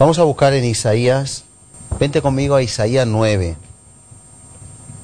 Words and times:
Vamos 0.00 0.18
a 0.18 0.22
buscar 0.22 0.54
en 0.54 0.64
Isaías. 0.64 1.44
Vente 1.98 2.22
conmigo 2.22 2.54
a 2.54 2.62
Isaías 2.62 3.06
9. 3.06 3.54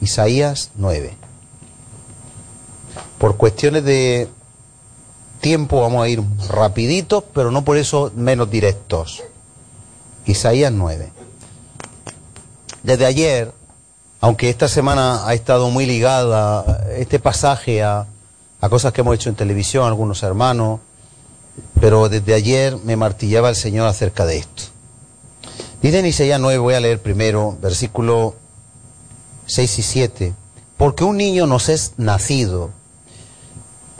Isaías 0.00 0.70
9. 0.76 1.14
Por 3.18 3.36
cuestiones 3.36 3.84
de 3.84 4.26
tiempo 5.42 5.82
vamos 5.82 6.02
a 6.02 6.08
ir 6.08 6.22
rapiditos, 6.48 7.24
pero 7.34 7.50
no 7.50 7.62
por 7.62 7.76
eso 7.76 8.10
menos 8.16 8.50
directos. 8.50 9.22
Isaías 10.24 10.72
9. 10.72 11.12
Desde 12.82 13.04
ayer 13.04 13.52
aunque 14.22 14.48
esta 14.48 14.66
semana 14.66 15.28
ha 15.28 15.34
estado 15.34 15.68
muy 15.68 15.84
ligada 15.84 16.86
este 16.96 17.18
pasaje 17.18 17.82
a, 17.82 18.06
cosas 18.70 18.94
que 18.94 19.02
hemos 19.02 19.14
hecho 19.14 19.28
en 19.28 19.34
televisión, 19.34 19.86
algunos 19.86 20.22
hermanos, 20.22 20.80
pero 21.82 22.08
desde 22.08 22.32
ayer 22.32 22.78
me 22.78 22.96
martillaba 22.96 23.50
el 23.50 23.56
Señor 23.56 23.86
acerca 23.88 24.24
de 24.24 24.38
esto. 24.38 24.75
Dice 25.82 25.98
en 25.98 26.06
Isaías 26.06 26.40
9, 26.40 26.58
voy 26.58 26.74
a 26.74 26.80
leer 26.80 27.00
primero, 27.00 27.56
versículo 27.60 28.34
6 29.46 29.78
y 29.78 29.82
7, 29.82 30.34
porque 30.76 31.04
un 31.04 31.16
niño 31.16 31.46
nos 31.46 31.68
es 31.68 31.92
nacido. 31.96 32.70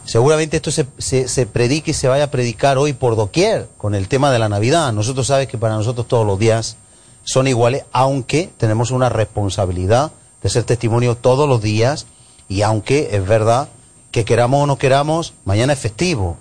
Seguramente 0.04 0.56
esto 0.56 0.70
se, 0.70 0.86
se, 0.98 1.28
se 1.28 1.46
predique 1.46 1.90
y 1.90 1.94
se 1.94 2.08
vaya 2.08 2.24
a 2.24 2.30
predicar 2.30 2.78
hoy 2.78 2.92
por 2.92 3.16
doquier 3.16 3.68
con 3.76 3.94
el 3.94 4.08
tema 4.08 4.30
de 4.30 4.38
la 4.38 4.48
Navidad. 4.48 4.92
Nosotros 4.92 5.26
sabes 5.26 5.48
que 5.48 5.58
para 5.58 5.74
nosotros 5.74 6.08
todos 6.08 6.26
los 6.26 6.38
días 6.38 6.76
son 7.24 7.46
iguales, 7.48 7.84
aunque 7.92 8.50
tenemos 8.56 8.90
una 8.90 9.08
responsabilidad 9.08 10.12
de 10.42 10.48
ser 10.48 10.64
testimonio 10.64 11.16
todos 11.16 11.48
los 11.48 11.60
días 11.60 12.06
y 12.48 12.62
aunque 12.62 13.10
es 13.12 13.26
verdad 13.26 13.68
que 14.12 14.24
queramos 14.24 14.62
o 14.62 14.66
no 14.66 14.78
queramos, 14.78 15.34
mañana 15.44 15.72
es 15.72 15.78
festivo, 15.78 16.36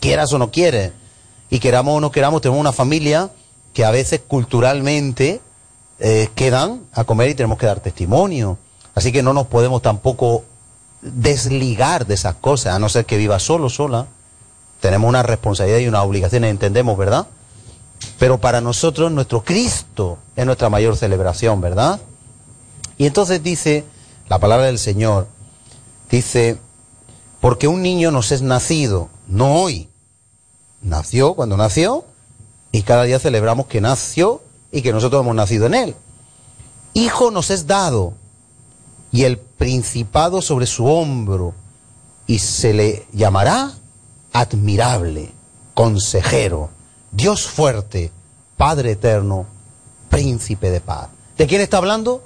quieras 0.00 0.32
o 0.32 0.38
no 0.38 0.50
quieres, 0.50 0.92
y 1.50 1.58
queramos 1.60 1.98
o 1.98 2.00
no 2.00 2.10
queramos, 2.10 2.40
tenemos 2.40 2.60
una 2.60 2.72
familia 2.72 3.30
que 3.72 3.84
a 3.84 3.90
veces 3.90 4.20
culturalmente 4.26 5.40
eh, 5.98 6.28
quedan 6.34 6.82
a 6.92 7.04
comer 7.04 7.30
y 7.30 7.34
tenemos 7.34 7.58
que 7.58 7.66
dar 7.66 7.80
testimonio. 7.80 8.58
Así 8.94 9.12
que 9.12 9.22
no 9.22 9.32
nos 9.32 9.46
podemos 9.46 9.82
tampoco 9.82 10.44
desligar 11.00 12.06
de 12.06 12.14
esas 12.14 12.34
cosas, 12.36 12.74
a 12.74 12.78
no 12.78 12.88
ser 12.88 13.06
que 13.06 13.16
viva 13.16 13.38
solo, 13.38 13.68
sola. 13.68 14.06
Tenemos 14.80 15.08
una 15.08 15.22
responsabilidad 15.22 15.78
y 15.78 15.88
una 15.88 16.02
obligación, 16.02 16.44
entendemos, 16.44 16.98
¿verdad? 16.98 17.26
Pero 18.18 18.38
para 18.38 18.60
nosotros 18.60 19.12
nuestro 19.12 19.44
Cristo 19.44 20.18
es 20.36 20.44
nuestra 20.44 20.68
mayor 20.68 20.96
celebración, 20.96 21.60
¿verdad? 21.60 22.00
Y 22.98 23.06
entonces 23.06 23.42
dice 23.42 23.84
la 24.28 24.38
palabra 24.38 24.66
del 24.66 24.78
Señor, 24.78 25.26
dice, 26.10 26.58
porque 27.40 27.68
un 27.68 27.82
niño 27.82 28.10
nos 28.10 28.32
es 28.32 28.42
nacido, 28.42 29.08
no 29.26 29.54
hoy, 29.54 29.88
nació 30.80 31.34
cuando 31.34 31.56
nació, 31.56 32.04
y 32.72 32.82
cada 32.82 33.04
día 33.04 33.18
celebramos 33.18 33.66
que 33.66 33.80
nació 33.80 34.42
y 34.72 34.82
que 34.82 34.92
nosotros 34.92 35.22
hemos 35.22 35.36
nacido 35.36 35.66
en 35.66 35.74
él. 35.74 35.94
Hijo 36.94 37.30
nos 37.30 37.50
es 37.50 37.66
dado, 37.66 38.14
y 39.12 39.24
el 39.24 39.38
principado 39.38 40.42
sobre 40.42 40.66
su 40.66 40.86
hombro, 40.86 41.54
y 42.26 42.38
se 42.38 42.72
le 42.72 43.06
llamará 43.12 43.72
admirable, 44.32 45.30
consejero 45.74 46.70
Dios 47.12 47.46
fuerte, 47.46 48.10
Padre 48.56 48.92
eterno, 48.92 49.46
príncipe 50.08 50.70
de 50.70 50.80
paz. 50.80 51.08
¿De 51.36 51.46
quién 51.46 51.60
está 51.60 51.76
hablando? 51.76 52.24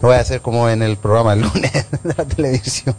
No 0.00 0.08
voy 0.08 0.16
a 0.16 0.20
hacer 0.20 0.40
como 0.42 0.68
en 0.68 0.82
el 0.82 0.96
programa 0.96 1.34
el 1.34 1.42
lunes 1.42 1.72
de 2.02 2.14
la 2.16 2.24
televisión. 2.24 2.96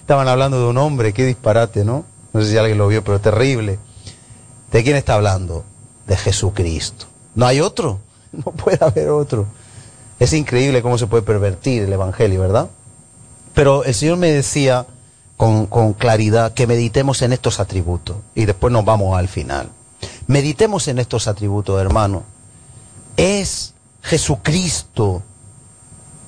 Estaban 0.00 0.26
hablando 0.26 0.60
de 0.60 0.66
un 0.66 0.78
hombre, 0.78 1.12
qué 1.12 1.24
disparate, 1.24 1.84
¿no? 1.84 2.04
No 2.32 2.42
sé 2.42 2.50
si 2.50 2.58
alguien 2.58 2.78
lo 2.78 2.88
vio, 2.88 3.04
pero 3.04 3.20
terrible. 3.20 3.78
¿De 4.72 4.82
quién 4.82 4.96
está 4.96 5.14
hablando? 5.14 5.64
De 6.06 6.16
Jesucristo. 6.16 7.06
¿No 7.34 7.46
hay 7.46 7.60
otro? 7.60 8.00
No 8.32 8.50
puede 8.50 8.78
haber 8.80 9.10
otro. 9.10 9.46
Es 10.18 10.32
increíble 10.32 10.82
cómo 10.82 10.98
se 10.98 11.06
puede 11.06 11.22
pervertir 11.22 11.84
el 11.84 11.92
Evangelio, 11.92 12.40
¿verdad? 12.40 12.68
Pero 13.54 13.84
el 13.84 13.94
Señor 13.94 14.18
me 14.18 14.32
decía 14.32 14.86
con, 15.36 15.92
claridad 15.94 16.52
que 16.52 16.66
meditemos 16.66 17.22
en 17.22 17.32
estos 17.32 17.60
atributos 17.60 18.16
y 18.34 18.44
después 18.44 18.72
nos 18.72 18.84
vamos 18.84 19.16
al 19.16 19.28
final. 19.28 19.70
Meditemos 20.26 20.88
en 20.88 20.98
estos 20.98 21.28
atributos, 21.28 21.80
hermano. 21.80 22.24
Es 23.16 23.74
Jesucristo 24.02 25.22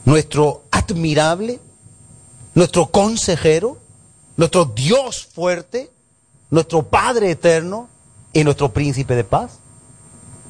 nuestro 0.05 0.63
admirable, 0.71 1.61
nuestro 2.55 2.87
consejero, 2.87 3.79
nuestro 4.37 4.65
Dios 4.65 5.27
fuerte, 5.27 5.91
nuestro 6.51 6.85
Padre 6.85 7.33
eterno 7.33 7.89
y 8.33 8.45
nuestro 8.45 8.73
príncipe 8.73 9.17
de 9.17 9.25
paz. 9.25 9.59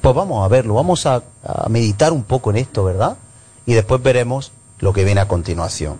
Pues 0.07 0.15
vamos 0.15 0.45
a 0.45 0.47
verlo, 0.47 0.73
vamos 0.75 1.05
a, 1.05 1.21
meditar 1.67 2.13
un 2.13 2.23
poco 2.23 2.49
en 2.51 2.55
esto, 2.55 2.85
¿verdad? 2.85 3.17
Y 3.65 3.73
después 3.73 4.01
veremos 4.01 4.53
lo 4.79 4.93
que 4.93 5.03
viene 5.03 5.19
a 5.19 5.27
continuación. 5.27 5.99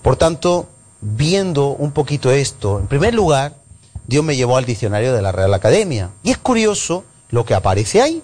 Por 0.00 0.16
tanto, 0.16 0.70
viendo 1.02 1.66
un 1.66 1.92
poquito 1.92 2.30
esto, 2.30 2.78
en 2.78 2.86
primer 2.86 3.12
lugar, 3.12 3.52
Dios 4.06 4.24
me 4.24 4.36
llevó 4.36 4.56
al 4.56 4.64
diccionario 4.64 5.12
de 5.12 5.20
la 5.20 5.32
Real 5.32 5.52
Academia. 5.52 6.12
Y 6.22 6.30
es 6.30 6.38
curioso 6.38 7.04
lo 7.28 7.44
que 7.44 7.52
aparece 7.52 8.00
ahí. 8.00 8.22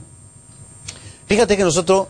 Fíjate 1.27 1.59
que 1.59 1.65
nosotros 1.65 2.07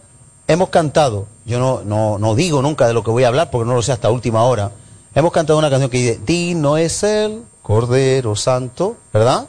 hemos 0.46 0.68
cantado, 0.68 1.26
yo 1.44 1.58
no, 1.58 2.18
no, 2.18 2.34
digo 2.36 2.62
nunca 2.62 2.86
de 2.86 2.94
lo 2.94 3.02
que 3.02 3.10
voy 3.10 3.24
a 3.24 3.28
hablar 3.28 3.50
porque 3.50 3.66
no 3.66 3.74
lo 3.74 3.82
sé 3.82 3.90
hasta 3.90 4.12
última 4.12 4.44
hora, 4.44 4.70
hemos 5.12 5.32
cantado 5.32 5.58
una 5.58 5.70
canción 5.70 5.90
que 5.90 5.98
dice, 5.98 6.20
Dino 6.24 6.76
es 6.76 7.02
el 7.02 7.42
Cordero 7.62 8.36
Santo, 8.36 8.96
¿verdad? 9.12 9.48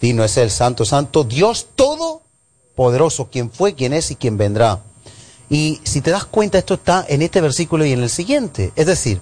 Dino 0.00 0.24
es 0.24 0.38
el 0.38 0.50
Santo 0.50 0.86
Santo, 0.86 1.24
Dios 1.24 1.66
Todopoderoso, 2.78 3.28
quien 3.28 3.50
fue, 3.50 3.74
quien 3.74 3.92
es 3.92 4.12
y 4.12 4.14
quien 4.14 4.38
vendrá. 4.38 4.78
Y 5.50 5.80
si 5.82 6.00
te 6.00 6.12
das 6.12 6.24
cuenta, 6.24 6.58
esto 6.58 6.74
está 6.74 7.04
en 7.08 7.22
este 7.22 7.40
versículo 7.40 7.84
y 7.84 7.92
en 7.92 8.04
el 8.04 8.08
siguiente. 8.08 8.72
Es 8.76 8.86
decir, 8.86 9.20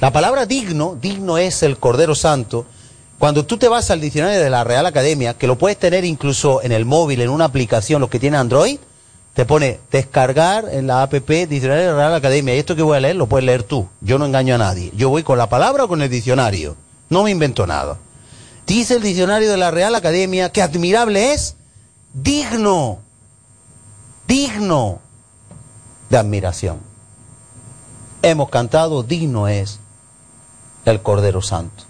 la 0.00 0.12
palabra 0.12 0.46
digno, 0.46 0.96
digno 0.98 1.36
es 1.36 1.62
el 1.62 1.76
Cordero 1.76 2.14
Santo, 2.14 2.64
cuando 3.18 3.44
tú 3.44 3.58
te 3.58 3.68
vas 3.68 3.90
al 3.90 4.00
diccionario 4.00 4.40
de 4.40 4.48
la 4.48 4.64
Real 4.64 4.86
Academia, 4.86 5.34
que 5.34 5.46
lo 5.46 5.58
puedes 5.58 5.78
tener 5.78 6.06
incluso 6.06 6.62
en 6.62 6.72
el 6.72 6.86
móvil, 6.86 7.20
en 7.20 7.28
una 7.28 7.44
aplicación, 7.44 8.00
los 8.00 8.08
que 8.08 8.18
tienen 8.18 8.40
Android, 8.40 8.78
te 9.34 9.44
pone 9.44 9.78
descargar 9.90 10.66
en 10.70 10.86
la 10.86 11.02
app 11.02 11.12
Diccionario 11.12 11.84
de 11.84 11.92
la 11.92 11.96
Real 11.98 12.14
Academia. 12.14 12.54
Y 12.54 12.58
esto 12.58 12.76
que 12.76 12.82
voy 12.82 12.96
a 12.96 13.00
leer 13.00 13.16
lo 13.16 13.26
puedes 13.26 13.44
leer 13.44 13.62
tú. 13.62 13.86
Yo 14.00 14.18
no 14.18 14.24
engaño 14.24 14.54
a 14.54 14.58
nadie. 14.58 14.90
Yo 14.96 15.10
voy 15.10 15.22
con 15.22 15.36
la 15.36 15.50
palabra 15.50 15.84
o 15.84 15.88
con 15.88 16.00
el 16.00 16.08
diccionario. 16.08 16.76
No 17.10 17.24
me 17.24 17.30
invento 17.30 17.66
nada. 17.66 17.98
Dice 18.66 18.94
el 18.94 19.02
diccionario 19.02 19.50
de 19.50 19.58
la 19.58 19.70
Real 19.70 19.94
Academia 19.94 20.50
que 20.50 20.62
admirable 20.62 21.34
es 21.34 21.56
digno, 22.16 22.98
digno 24.26 25.00
de 26.10 26.18
admiración. 26.18 26.80
Hemos 28.22 28.48
cantado, 28.50 29.04
digno 29.04 29.46
es 29.46 29.78
el 30.84 31.00
Cordero 31.00 31.42
Santo 31.42 31.86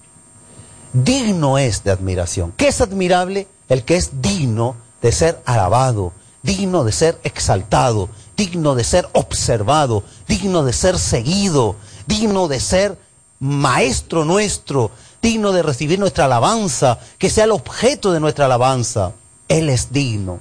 digno 1.04 1.59
es 1.59 1.84
de 1.84 1.91
admiración. 1.91 2.53
¿Qué 2.56 2.69
es 2.69 2.81
admirable? 2.81 3.48
El 3.69 3.84
que 3.84 3.97
es 3.97 4.22
digno 4.22 4.76
de 5.03 5.12
ser 5.12 5.42
alabado, 5.44 6.12
digno 6.43 6.84
de 6.84 6.93
ser 6.93 7.19
exaltado, 7.23 8.08
digno 8.37 8.75
de 8.75 8.84
ser 8.84 9.08
observado, 9.12 10.05
digno 10.28 10.64
de 10.64 10.73
ser 10.73 10.99
seguido, 10.99 11.76
digno 12.06 12.49
de 12.49 12.61
ser 12.61 12.99
maestro 13.40 14.25
nuestro, 14.25 14.90
digno 15.20 15.52
de 15.52 15.62
recibir 15.62 15.99
nuestra 15.99 16.25
alabanza, 16.25 16.99
que 17.19 17.31
sea 17.31 17.44
el 17.44 17.52
objeto 17.52 18.12
de 18.12 18.20
nuestra 18.20 18.46
alabanza. 18.46 19.12
Él 19.48 19.69
es 19.70 19.93
digno. 19.93 20.40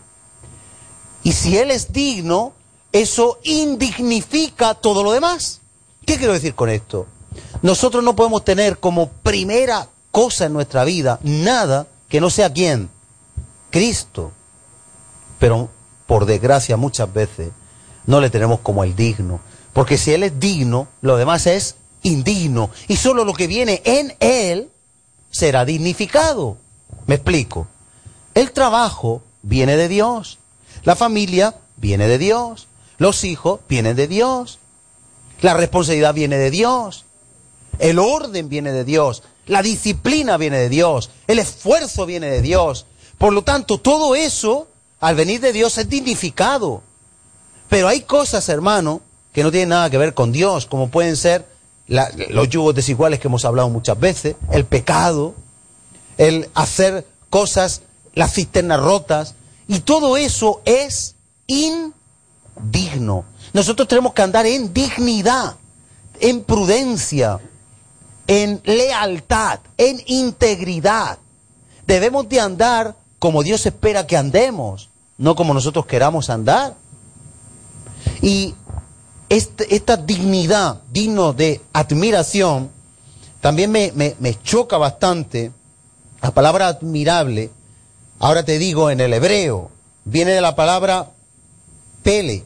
Y 1.24 1.32
si 1.32 1.58
Él 1.58 1.72
es 1.72 1.92
digno, 1.92 2.54
eso 2.92 3.40
indignifica 3.44 4.74
todo 4.76 5.04
lo 5.04 5.12
demás. 5.12 5.62
¿Qué 6.06 6.18
quiero 6.18 6.34
decir 6.34 6.56
con 6.56 6.70
esto? 6.70 7.08
Nosotros 7.62 8.04
no 8.04 8.16
podemos 8.16 8.46
tener 8.46 8.80
como 8.80 9.10
primera 9.10 9.90
cosa 10.12 10.46
en 10.46 10.54
nuestra 10.54 10.84
vida, 10.84 11.20
nada 11.24 11.88
que 12.08 12.22
no 12.22 12.30
sea 12.30 12.54
quién, 12.54 12.90
Cristo. 13.70 14.32
Pero 15.40 15.70
por 16.08 16.26
desgracia 16.26 16.78
muchas 16.78 17.12
veces 17.12 17.50
no 18.06 18.22
le 18.22 18.30
tenemos 18.30 18.60
como 18.62 18.84
el 18.84 18.96
digno, 18.96 19.40
porque 19.74 19.98
si 19.98 20.14
Él 20.14 20.24
es 20.24 20.40
digno, 20.40 20.88
lo 21.02 21.18
demás 21.18 21.48
es 21.48 21.76
indigno, 22.04 22.70
y 22.88 22.96
solo 22.96 23.26
lo 23.26 23.34
que 23.34 23.48
viene 23.48 23.82
en 23.84 24.16
Él 24.20 24.70
será 25.32 25.66
dignificado. 25.66 26.58
Me 27.08 27.16
explico. 27.16 27.68
El 28.36 28.52
trabajo 28.52 29.24
viene 29.42 29.76
de 29.78 29.88
Dios. 29.88 30.38
La 30.84 30.96
familia 30.96 31.56
viene 31.78 32.08
de 32.08 32.18
Dios, 32.18 32.68
los 32.98 33.24
hijos 33.24 33.62
vienen 33.68 33.96
de 33.96 34.08
Dios, 34.08 34.60
la 35.42 35.54
responsabilidad 35.54 36.14
viene 36.14 36.38
de 36.38 36.52
Dios, 36.52 37.06
el 37.80 38.00
orden 38.00 38.50
viene 38.50 38.72
de 38.72 38.84
Dios, 38.84 39.24
la 39.48 39.62
disciplina 39.62 40.38
viene 40.38 40.58
de 40.58 40.70
Dios, 40.70 41.10
el 41.28 41.40
esfuerzo 41.40 42.06
viene 42.06 42.28
de 42.28 42.42
Dios. 42.42 42.86
Por 43.18 43.34
lo 43.34 43.44
tanto, 43.44 43.80
todo 43.80 44.16
eso, 44.16 44.68
al 45.00 45.16
venir 45.16 45.42
de 45.42 45.54
Dios, 45.54 45.78
es 45.78 45.90
dignificado. 45.90 46.84
Pero 47.70 47.88
hay 47.88 48.02
cosas, 48.02 48.48
hermano, 48.50 49.02
que 49.34 49.44
no 49.44 49.52
tienen 49.52 49.70
nada 49.70 49.90
que 49.90 49.98
ver 49.98 50.14
con 50.14 50.32
Dios, 50.32 50.66
como 50.66 50.90
pueden 50.90 51.16
ser 51.18 51.46
los 51.88 52.50
yugos 52.50 52.76
desiguales 52.76 53.20
que 53.20 53.28
hemos 53.28 53.46
hablado 53.46 53.70
muchas 53.70 54.00
veces, 54.00 54.36
el 54.52 54.66
pecado, 54.66 55.36
el 56.18 56.50
hacer 56.54 57.06
cosas, 57.30 57.82
las 58.16 58.34
cisternas 58.34 58.80
rotas, 58.80 59.36
y 59.68 59.80
todo 59.80 60.18
eso 60.18 60.62
es 60.66 61.16
indigno. 61.48 63.26
Nosotros 63.54 63.88
tenemos 63.88 64.14
que 64.14 64.22
andar 64.22 64.46
en 64.46 64.74
dignidad, 64.74 65.56
en 66.20 66.44
prudencia, 66.44 67.40
en 68.28 68.62
lealtad, 68.64 69.60
en 69.78 70.02
integridad. 70.08 71.20
Debemos 71.86 72.28
de 72.28 72.40
andar 72.40 72.96
como 73.20 73.44
Dios 73.44 73.66
espera 73.66 74.08
que 74.08 74.18
andemos, 74.18 74.90
no 75.18 75.36
como 75.36 75.54
nosotros 75.54 75.86
queramos 75.86 76.30
andar. 76.30 76.76
Y 78.22 78.54
este, 79.30 79.76
esta 79.76 79.98
dignidad, 79.98 80.82
digno 80.92 81.34
de 81.34 81.62
admiración, 81.74 82.72
también 83.42 83.72
me, 83.72 83.92
me 83.94 84.42
choca 84.44 84.78
bastante. 84.78 85.52
La 86.22 86.32
palabra 86.32 86.68
admirable, 86.68 87.52
ahora 88.20 88.44
te 88.44 88.60
digo 88.60 88.90
en 88.90 89.00
el 89.00 89.14
hebreo, 89.14 89.72
viene 90.04 90.32
de 90.32 90.42
la 90.42 90.56
palabra 90.56 91.12
pele. 92.04 92.46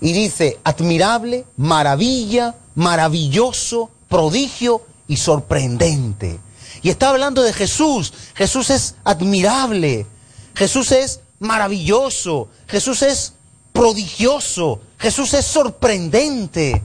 Y 0.00 0.12
dice 0.12 0.58
admirable, 0.62 1.46
maravilla, 1.56 2.54
maravilloso, 2.74 3.90
prodigio 4.08 4.82
y 5.08 5.16
sorprendente. 5.16 6.38
Y 6.82 6.90
está 6.90 7.08
hablando 7.08 7.42
de 7.42 7.52
Jesús. 7.52 8.12
Jesús 8.34 8.70
es 8.70 8.94
admirable. 9.04 10.06
Jesús 10.54 10.92
es 10.92 11.20
maravilloso. 11.38 12.48
Jesús 12.68 13.02
es 13.02 13.32
prodigioso. 13.72 14.80
Jesús 14.98 15.34
es 15.34 15.46
sorprendente. 15.46 16.82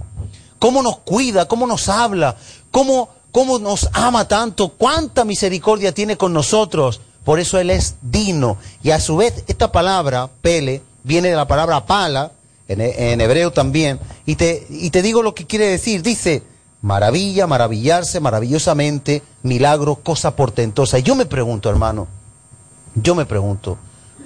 Cómo 0.58 0.82
nos 0.82 1.00
cuida, 1.00 1.48
cómo 1.48 1.68
nos 1.68 1.90
habla, 1.90 2.38
cómo, 2.70 3.10
cómo 3.32 3.60
nos 3.60 3.90
ama 3.94 4.28
tanto, 4.28 4.70
cuánta 4.70 5.26
misericordia 5.26 5.92
tiene 5.94 6.18
con 6.18 6.34
nosotros. 6.34 7.02
Por 7.24 7.40
eso 7.40 7.60
Él 7.60 7.70
es 7.70 7.96
digno. 8.02 8.58
Y 8.84 8.92
a 8.92 9.00
su 9.00 9.18
vez, 9.18 9.44
esta 9.48 9.72
palabra, 9.72 10.30
pele, 10.42 10.82
viene 11.04 11.30
de 11.30 11.36
la 11.36 11.48
palabra 11.48 11.86
pala, 11.86 12.32
en, 12.68 13.22
hebreo 13.22 13.52
también. 13.52 14.00
Y 14.26 14.36
te, 14.36 14.66
y 14.70 14.90
te 14.90 15.02
digo 15.02 15.22
lo 15.22 15.36
que 15.36 15.46
quiere 15.46 15.66
decir. 15.66 16.02
Dice, 16.02 16.44
maravilla, 16.82 17.48
maravillarse 17.48 18.20
maravillosamente, 18.20 19.22
milagro, 19.44 19.96
cosa 19.96 20.36
portentosa. 20.36 21.00
Y 21.00 21.04
yo 21.04 21.16
me 21.16 21.26
pregunto, 21.26 21.70
hermano, 21.70 22.08
yo 22.96 23.16
me 23.16 23.26
pregunto, 23.26 23.78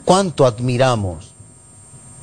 ¿cuánto 0.06 0.45
admiramos 0.45 1.33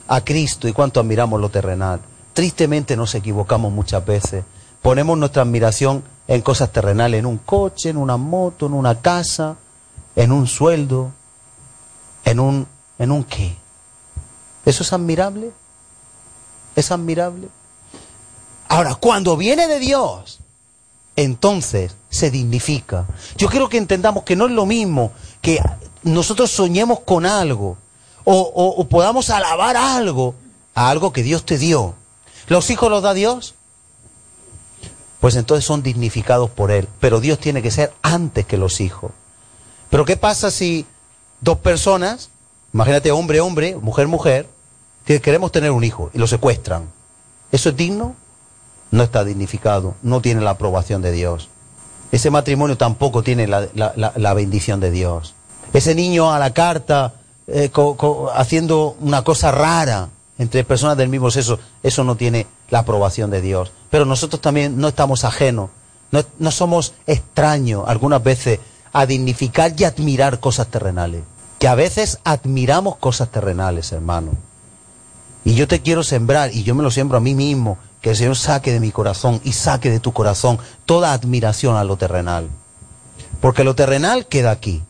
a 0.09 0.25
Cristo 0.25 0.69
y 0.69 0.73
cuánto 0.73 1.01
admiramos 1.01 1.41
lo 1.41 1.51
terrenal? 1.51 2.01
Tristemente 2.33 2.97
nos 2.97 3.15
equivocamos 3.15 3.73
muchas 3.73 4.05
veces. 4.05 4.45
Ponemos 4.81 5.19
nuestra 5.19 5.43
admiración 5.43 6.03
en 6.27 6.41
cosas 6.41 6.73
terrenales, 6.73 7.19
en 7.19 7.27
un 7.27 7.39
coche, 7.39 7.91
en 7.91 7.97
una 7.97 8.17
moto, 8.17 8.67
en 8.67 8.73
una 8.73 9.01
casa, 9.01 9.57
en 10.17 10.33
un 10.33 10.47
sueldo, 10.47 11.13
en 12.25 12.41
un, 12.41 12.67
en 12.99 13.11
un 13.11 13.25
qué. 13.25 13.57
¿Eso 14.65 14.83
es 14.83 14.93
admirable? 14.93 15.53
¿Es 16.77 16.91
admirable? 16.91 17.49
Ahora, 18.69 18.95
cuando 18.95 19.37
viene 19.37 19.67
de 19.67 19.79
Dios, 19.79 20.41
entonces 21.17 21.97
se 22.09 22.31
dignifica. 22.31 23.07
Yo 23.37 23.49
quiero 23.49 23.69
que 23.69 23.77
entendamos 23.77 24.25
que 24.25 24.37
no 24.37 24.47
es 24.47 24.53
lo 24.53 24.67
mismo 24.67 25.13
que 25.41 25.61
nosotros 26.03 26.51
soñemos 26.51 27.01
con 27.01 27.27
algo 27.27 27.77
o, 28.25 28.87
podamos 28.89 29.31
alabar 29.31 29.77
algo 29.77 30.35
a 30.75 30.91
algo 30.91 31.13
que 31.13 31.23
Dios 31.23 31.45
te 31.45 31.59
dio. 31.59 31.95
¿Los 32.47 32.71
hijos 32.71 32.91
los 32.91 33.03
da 33.03 33.15
Dios? 33.15 33.55
Pues 35.21 35.37
entonces 35.37 35.65
son 35.65 35.83
dignificados 35.83 36.51
por 36.51 36.71
Él. 36.71 36.89
Pero 37.01 37.21
Dios 37.21 37.39
tiene 37.39 37.63
que 37.63 37.71
ser 37.71 37.93
antes 38.03 38.47
que 38.47 38.57
los 38.57 38.81
hijos. 38.81 39.13
Pero 39.93 40.05
¿qué 40.05 40.17
pasa 40.17 40.51
si 40.51 40.87
dos 41.41 41.59
personas, 41.59 42.31
imagínate 42.73 43.13
hombre, 43.13 43.41
hombre, 43.41 43.77
mujer, 43.77 44.09
mujer, 44.09 44.49
que 45.05 45.21
queremos 45.21 45.53
tener 45.53 45.71
un 45.71 45.85
hijo 45.85 46.11
y 46.13 46.19
lo 46.19 46.27
secuestran? 46.27 46.91
¿Eso 47.53 47.69
es 47.69 47.77
digno? 47.77 48.17
no 48.93 49.03
está 49.03 49.25
dignificado, 49.25 49.95
no 50.03 50.21
tiene 50.21 50.43
la 50.43 50.51
aprobación 50.51 51.03
de 51.03 51.11
Dios. 51.11 51.49
Ese 52.13 52.31
matrimonio 52.31 52.77
tampoco 52.77 53.23
tiene 53.23 53.49
la, 53.49 54.35
bendición 54.35 54.81
de 54.81 54.91
Dios. 54.91 55.35
Ese 55.73 55.95
niño 55.95 56.33
a 56.33 56.39
la 56.39 56.53
carta 56.53 57.15
eh, 57.47 57.71
haciendo 58.35 58.97
una 59.01 59.25
cosa 59.25 59.51
rara 59.51 60.11
entre 60.39 60.63
personas 60.65 60.99
del 60.99 61.09
mismo 61.09 61.31
sexo, 61.31 61.59
eso 61.83 62.05
no 62.05 62.17
tiene 62.17 62.47
la 62.69 62.81
aprobación 62.81 63.31
de 63.31 63.41
Dios. 63.41 63.73
Pero 63.91 64.05
nosotros 64.05 64.43
también 64.43 64.79
no 64.79 64.89
estamos 64.89 65.25
ajenos, 65.25 65.71
no, 66.11 66.23
no 66.39 66.51
somos 66.51 66.93
extraños 67.07 67.85
algunas 67.87 68.23
veces 68.23 68.61
a 68.93 69.07
dignificar 69.07 69.75
y 69.77 69.85
admirar 69.85 70.41
cosas 70.41 70.69
terrenales. 70.69 71.23
Que 71.59 71.69
a 71.69 71.75
veces 71.75 72.19
admiramos 72.25 72.97
cosas 72.97 73.31
terrenales, 73.31 73.93
hermano. 73.93 74.33
Y 75.45 75.55
yo 75.55 75.67
te 75.67 75.81
quiero 75.81 76.03
sembrar, 76.03 76.53
y 76.53 76.63
yo 76.63 76.75
me 76.75 76.83
lo 76.83 76.91
siembro 76.91 77.19
a 77.19 77.21
mí 77.21 77.35
mismo, 77.35 77.79
que 78.01 78.11
el 78.11 78.17
Señor 78.17 78.37
saque 78.37 78.73
de 78.73 78.81
mi 78.81 78.91
corazón 78.91 79.41
y 79.45 79.53
saque 79.53 79.91
de 79.91 80.01
tu 80.01 80.13
corazón 80.13 80.59
toda 80.87 81.13
admiración 81.13 81.77
a 81.77 81.85
lo 81.85 81.97
terrenal. 81.97 82.49
Porque 83.41 83.65
lo 83.65 83.75
terrenal 83.75 84.27
queda 84.27 84.51
aquí. 84.51 84.83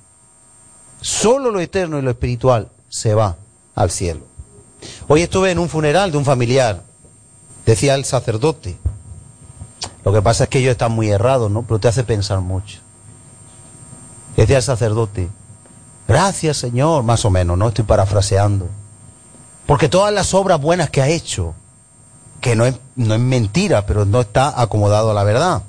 Solo 1.01 1.51
lo 1.51 1.61
eterno 1.61 1.99
y 1.99 2.03
lo 2.03 2.11
espiritual 2.11 2.71
se 2.89 3.15
va 3.15 3.37
al 3.75 3.91
cielo. 3.91 4.21
Hoy 5.09 5.23
estuve 5.23 5.51
en 5.51 5.59
un 5.59 5.69
funeral 5.69 6.11
de 6.11 6.19
un 6.19 6.25
familiar. 6.25 6.83
Decía 7.67 7.95
el 7.95 8.05
sacerdote. 8.05 8.77
Lo 10.05 10.13
que 10.13 10.23
pasa 10.23 10.45
es 10.45 10.51
que 10.51 10.59
ellos 10.59 10.73
están 10.73 10.93
muy 10.93 11.11
errados, 11.11 11.51
¿no? 11.51 11.63
Pero 11.63 11.79
te 11.79 11.89
hace 11.89 12.05
pensar 12.05 12.41
mucho. 12.41 12.81
Decía 14.37 14.59
el 14.59 14.63
sacerdote. 14.63 15.29
Gracias, 16.09 16.57
Señor, 16.57 17.03
más 17.03 17.25
o 17.25 17.31
menos, 17.31 17.57
¿no? 17.57 17.69
Estoy 17.69 17.85
parafraseando. 17.85 18.69
Porque 19.67 19.89
todas 19.89 20.13
las 20.13 20.35
obras 20.35 20.61
buenas 20.61 20.91
que 20.91 21.03
ha 21.03 21.09
hecho, 21.09 21.55
que 22.41 22.57
no 22.57 22.67
es, 22.67 22.75
no 22.97 23.15
es 23.15 23.21
mentira, 23.21 23.87
pero 23.87 24.05
no 24.05 24.21
está 24.21 24.61
acomodado 24.61 25.11
a 25.11 25.15
la 25.15 25.25
verdad. 25.25 25.63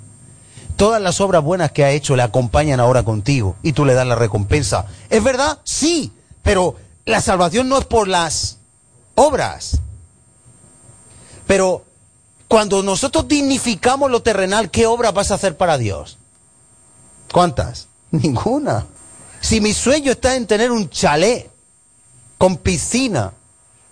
Todas 0.75 1.01
las 1.01 1.21
obras 1.21 1.43
buenas 1.43 1.71
que 1.71 1.85
ha 1.85 1.91
hecho 1.91 2.15
le 2.15 2.23
acompañan 2.23 2.79
ahora 2.79 3.03
contigo 3.03 3.55
y 3.61 3.73
tú 3.73 3.85
le 3.85 3.93
das 3.93 4.07
la 4.07 4.15
recompensa. 4.15 4.85
¿Es 5.09 5.23
verdad? 5.23 5.59
Sí, 5.63 6.11
pero 6.41 6.75
la 7.05 7.21
salvación 7.21 7.69
no 7.69 7.77
es 7.77 7.85
por 7.85 8.07
las 8.07 8.57
obras. 9.15 9.79
Pero 11.45 11.83
cuando 12.47 12.81
nosotros 12.81 13.27
dignificamos 13.27 14.09
lo 14.09 14.23
terrenal, 14.23 14.71
¿qué 14.71 14.87
obra 14.87 15.11
vas 15.11 15.31
a 15.31 15.35
hacer 15.35 15.57
para 15.57 15.77
Dios? 15.77 16.17
¿Cuántas? 17.31 17.87
Ninguna. 18.13 18.85
Si 19.41 19.59
mi 19.59 19.73
sueño 19.73 20.11
está 20.11 20.35
en 20.35 20.45
tener 20.45 20.71
un 20.71 20.89
chalet 20.89 21.49
con 22.37 22.57
piscina, 22.57 23.33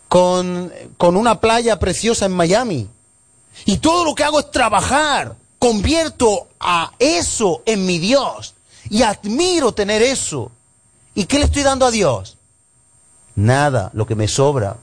con, 0.08 0.72
con 0.98 1.18
una 1.18 1.42
playa 1.42 1.80
preciosa 1.80 2.26
en 2.26 2.34
Miami. 2.34 2.88
Y 3.66 3.78
todo 3.78 4.06
lo 4.06 4.14
que 4.14 4.24
hago 4.24 4.40
es 4.40 4.52
trabajar. 4.52 5.36
Convierto 5.58 6.48
a 6.60 6.92
eso 7.00 7.64
en 7.66 7.86
mi 7.86 7.98
Dios. 7.98 8.54
Y 8.90 9.02
admiro 9.02 9.74
tener 9.74 10.04
eso. 10.04 10.52
¿Y 11.16 11.26
qué 11.26 11.40
le 11.40 11.46
estoy 11.46 11.64
dando 11.64 11.88
a 11.88 11.92
Dios? 11.92 12.38
Nada, 13.36 13.90
lo 13.94 14.06
que 14.06 14.16
me 14.16 14.28
sobra. 14.28 14.78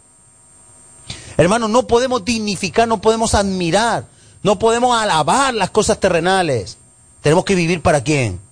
Hermanos, 1.37 1.71
no 1.71 1.87
podemos 1.87 2.25
dignificar, 2.25 2.88
no 2.88 3.00
podemos 3.00 3.35
admirar, 3.35 4.07
no 4.42 4.59
podemos 4.59 5.00
alabar 5.00 5.54
las 5.54 5.71
cosas 5.71 6.00
terrenales. 6.00 6.76
Tenemos 7.23 7.45
que 7.45 7.54
vivir 7.54 7.83
para 7.83 8.02
quién? 8.02 8.48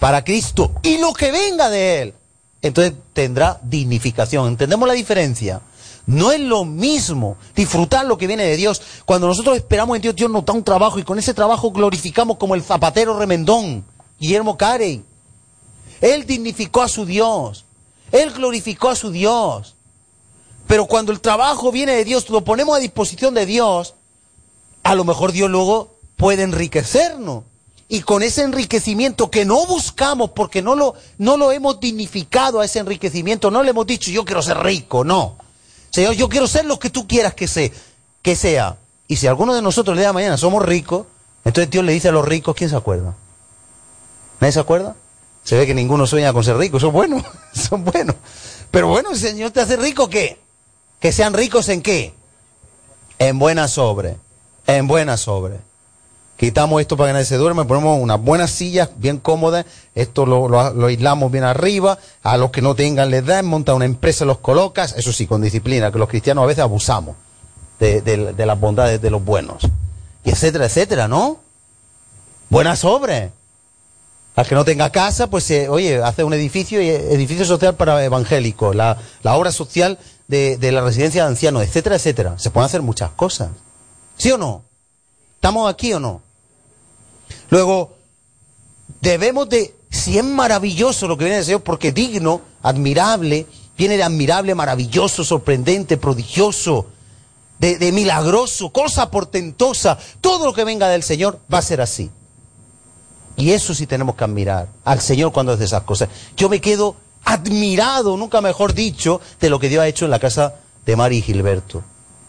Para 0.00 0.24
Cristo. 0.24 0.72
Y 0.82 0.98
lo 0.98 1.12
que 1.12 1.30
venga 1.30 1.70
de 1.70 2.02
Él. 2.02 2.14
Entonces 2.62 2.94
tendrá 3.12 3.60
dignificación. 3.62 4.48
¿Entendemos 4.48 4.88
la 4.88 4.94
diferencia? 4.94 5.60
No 6.06 6.32
es 6.32 6.40
lo 6.40 6.64
mismo 6.64 7.36
disfrutar 7.54 8.04
lo 8.06 8.18
que 8.18 8.26
viene 8.26 8.42
de 8.44 8.56
Dios. 8.56 8.82
Cuando 9.04 9.28
nosotros 9.28 9.56
esperamos 9.56 9.94
en 9.94 10.02
Dios, 10.02 10.16
Dios 10.16 10.30
nos 10.30 10.44
da 10.44 10.52
un 10.52 10.64
trabajo 10.64 10.98
y 10.98 11.04
con 11.04 11.18
ese 11.18 11.34
trabajo 11.34 11.70
glorificamos 11.70 12.36
como 12.36 12.56
el 12.56 12.62
zapatero 12.62 13.16
remendón, 13.16 13.84
Guillermo 14.18 14.58
Carey. 14.58 15.04
Él 16.00 16.26
dignificó 16.26 16.82
a 16.82 16.88
su 16.88 17.06
Dios. 17.06 17.64
Él 18.10 18.32
glorificó 18.32 18.88
a 18.88 18.96
su 18.96 19.10
Dios. 19.10 19.76
Pero 20.66 20.86
cuando 20.86 21.12
el 21.12 21.20
trabajo 21.20 21.70
viene 21.70 21.92
de 21.92 22.04
Dios, 22.04 22.28
lo 22.30 22.42
ponemos 22.42 22.76
a 22.76 22.80
disposición 22.80 23.34
de 23.34 23.46
Dios, 23.46 23.94
a 24.82 24.94
lo 24.94 25.04
mejor 25.04 25.32
Dios 25.32 25.50
luego 25.50 25.96
puede 26.16 26.42
enriquecernos. 26.42 27.44
Y 27.92 28.02
con 28.02 28.22
ese 28.22 28.42
enriquecimiento 28.42 29.30
que 29.30 29.44
no 29.44 29.66
buscamos 29.66 30.30
porque 30.30 30.62
no 30.62 30.76
lo, 30.76 30.94
no 31.18 31.36
lo 31.36 31.50
hemos 31.50 31.80
dignificado 31.80 32.60
a 32.60 32.64
ese 32.64 32.78
enriquecimiento, 32.78 33.50
no 33.50 33.62
le 33.62 33.70
hemos 33.70 33.84
dicho 33.84 34.12
yo 34.12 34.24
quiero 34.24 34.40
ser 34.42 34.58
rico, 34.58 35.04
no 35.04 35.36
Señor, 35.90 36.14
yo 36.14 36.28
quiero 36.28 36.46
ser 36.46 36.64
lo 36.64 36.78
que 36.78 36.88
tú 36.88 37.06
quieras 37.08 37.34
que, 37.34 37.48
sea, 37.48 37.68
que 38.22 38.36
sea. 38.36 38.76
Y 39.08 39.16
si 39.16 39.26
alguno 39.26 39.54
de 39.54 39.62
nosotros 39.62 39.96
le 39.96 40.04
da 40.04 40.12
mañana 40.12 40.36
somos 40.36 40.64
ricos, 40.64 41.06
entonces 41.44 41.68
Dios 41.68 41.84
le 41.84 41.92
dice 41.92 42.08
a 42.08 42.12
los 42.12 42.24
ricos, 42.24 42.54
¿quién 42.54 42.70
se 42.70 42.76
acuerda? 42.76 43.16
¿Nadie 44.38 44.52
se 44.52 44.60
acuerda? 44.60 44.94
Se 45.42 45.58
ve 45.58 45.66
que 45.66 45.74
ninguno 45.74 46.06
sueña 46.06 46.32
con 46.32 46.44
ser 46.44 46.56
rico, 46.56 46.78
son 46.78 46.92
buenos, 46.92 47.24
son 47.52 47.84
buenos. 47.84 48.14
Pero 48.70 48.86
bueno, 48.86 49.10
el 49.10 49.18
Señor 49.18 49.50
te 49.50 49.60
hace 49.60 49.76
rico, 49.76 50.08
¿qué? 50.08 50.38
Que 51.00 51.10
sean 51.10 51.34
ricos 51.34 51.68
en 51.68 51.82
qué? 51.82 52.14
En 53.18 53.40
buenas 53.40 53.78
obras, 53.78 54.14
en 54.68 54.86
buenas 54.86 55.26
obras. 55.26 55.58
Quitamos 56.40 56.80
esto 56.80 56.96
para 56.96 57.10
que 57.10 57.12
nadie 57.12 57.26
se 57.26 57.36
duerma, 57.36 57.66
ponemos 57.66 58.00
unas 58.00 58.18
buenas 58.18 58.50
sillas 58.50 58.88
bien 58.96 59.18
cómodas, 59.18 59.66
esto 59.94 60.24
lo, 60.24 60.86
aislamos 60.86 61.30
bien 61.30 61.44
arriba, 61.44 61.98
a 62.22 62.38
los 62.38 62.50
que 62.50 62.62
no 62.62 62.74
tengan 62.74 63.10
les 63.10 63.26
dan, 63.26 63.44
monta 63.44 63.74
una 63.74 63.84
empresa, 63.84 64.24
los 64.24 64.38
colocas, 64.38 64.94
eso 64.96 65.12
sí, 65.12 65.26
con 65.26 65.42
disciplina, 65.42 65.92
que 65.92 65.98
los 65.98 66.08
cristianos 66.08 66.44
a 66.44 66.46
veces 66.46 66.62
abusamos 66.62 67.16
de, 67.78 68.00
de 68.00 68.46
las 68.46 68.58
bondades 68.58 69.02
de 69.02 69.10
los 69.10 69.22
buenos. 69.22 69.64
Y 70.24 70.30
etcétera, 70.30 70.64
etcétera, 70.64 71.08
¿no? 71.08 71.40
Buenas 72.48 72.86
obras. 72.86 73.32
Al 74.34 74.46
que 74.46 74.54
no 74.54 74.64
tenga 74.64 74.88
casa, 74.88 75.26
pues 75.26 75.52
oye, 75.68 76.02
hace 76.02 76.24
un 76.24 76.32
edificio, 76.32 76.80
edificio 76.80 77.44
social 77.44 77.74
para 77.74 78.02
evangélicos, 78.02 78.74
la, 78.74 78.96
obra 79.24 79.52
social 79.52 79.98
de, 80.26 80.56
de, 80.56 80.72
la 80.72 80.80
residencia 80.80 81.24
de 81.24 81.28
ancianos, 81.28 81.64
etcétera, 81.64 81.96
etcétera. 81.96 82.38
Se 82.38 82.48
pueden 82.48 82.64
hacer 82.64 82.80
muchas 82.80 83.10
cosas. 83.10 83.50
¿Sí 84.16 84.32
o 84.32 84.38
no? 84.38 84.64
¿Estamos 85.34 85.70
aquí 85.70 85.92
o 85.92 86.00
no? 86.00 86.29
Luego, 87.50 87.96
debemos 89.00 89.48
de, 89.48 89.74
si 89.90 90.18
es 90.18 90.24
maravilloso 90.24 91.08
lo 91.08 91.16
que 91.16 91.24
viene 91.24 91.36
del 91.36 91.44
Señor, 91.44 91.62
porque 91.62 91.92
digno, 91.92 92.40
admirable, 92.62 93.46
viene 93.76 93.96
de 93.96 94.02
admirable, 94.02 94.54
maravilloso, 94.54 95.24
sorprendente, 95.24 95.96
prodigioso, 95.96 96.86
de, 97.58 97.76
de 97.76 97.92
milagroso, 97.92 98.70
cosa 98.70 99.10
portentosa, 99.10 99.98
todo 100.20 100.46
lo 100.46 100.54
que 100.54 100.64
venga 100.64 100.88
del 100.88 101.02
Señor 101.02 101.40
va 101.52 101.58
a 101.58 101.62
ser 101.62 101.80
así. 101.80 102.10
Y 103.36 103.52
eso 103.52 103.74
sí 103.74 103.86
tenemos 103.86 104.14
que 104.16 104.24
admirar 104.24 104.68
al 104.84 105.00
Señor 105.00 105.32
cuando 105.32 105.52
hace 105.52 105.64
esas 105.64 105.82
cosas. 105.82 106.08
Yo 106.36 106.48
me 106.48 106.60
quedo 106.60 106.96
admirado, 107.24 108.16
nunca 108.16 108.40
mejor 108.40 108.74
dicho, 108.74 109.20
de 109.40 109.50
lo 109.50 109.58
que 109.58 109.68
Dios 109.68 109.82
ha 109.82 109.88
hecho 109.88 110.04
en 110.04 110.10
la 110.10 110.18
casa 110.18 110.54
de 110.84 110.96
Mari 110.96 111.18
y 111.18 111.22
Gilberto. 111.22 111.82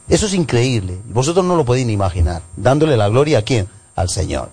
Eso 0.08 0.26
es 0.26 0.34
increíble. 0.34 1.00
Vosotros 1.06 1.46
no 1.46 1.56
lo 1.56 1.66
podéis 1.66 1.88
ni 1.88 1.94
imaginar. 1.94 2.42
Dándole 2.56 2.98
la 2.98 3.10
gloria 3.10 3.40
a 3.40 3.42
quién? 3.44 3.68
Al 3.96 4.10
Señor. 4.10 4.50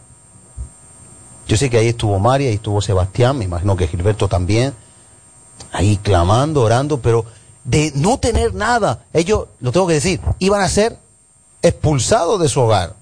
Yo 1.48 1.56
sé 1.56 1.70
que 1.70 1.78
ahí 1.78 1.88
estuvo 1.88 2.18
María, 2.18 2.48
ahí 2.48 2.56
estuvo 2.56 2.82
Sebastián, 2.82 3.38
me 3.38 3.46
imagino 3.46 3.76
que 3.76 3.88
Gilberto 3.88 4.28
también. 4.28 4.74
Ahí 5.72 5.96
clamando, 5.96 6.62
orando, 6.62 7.00
pero 7.00 7.24
de 7.64 7.90
no 7.94 8.18
tener 8.18 8.54
nada, 8.54 9.04
ellos, 9.12 9.48
lo 9.60 9.72
tengo 9.72 9.86
que 9.86 9.94
decir, 9.94 10.20
iban 10.38 10.60
a 10.60 10.68
ser 10.68 10.98
expulsados 11.62 12.40
de 12.40 12.48
su 12.48 12.60
hogar. 12.60 12.94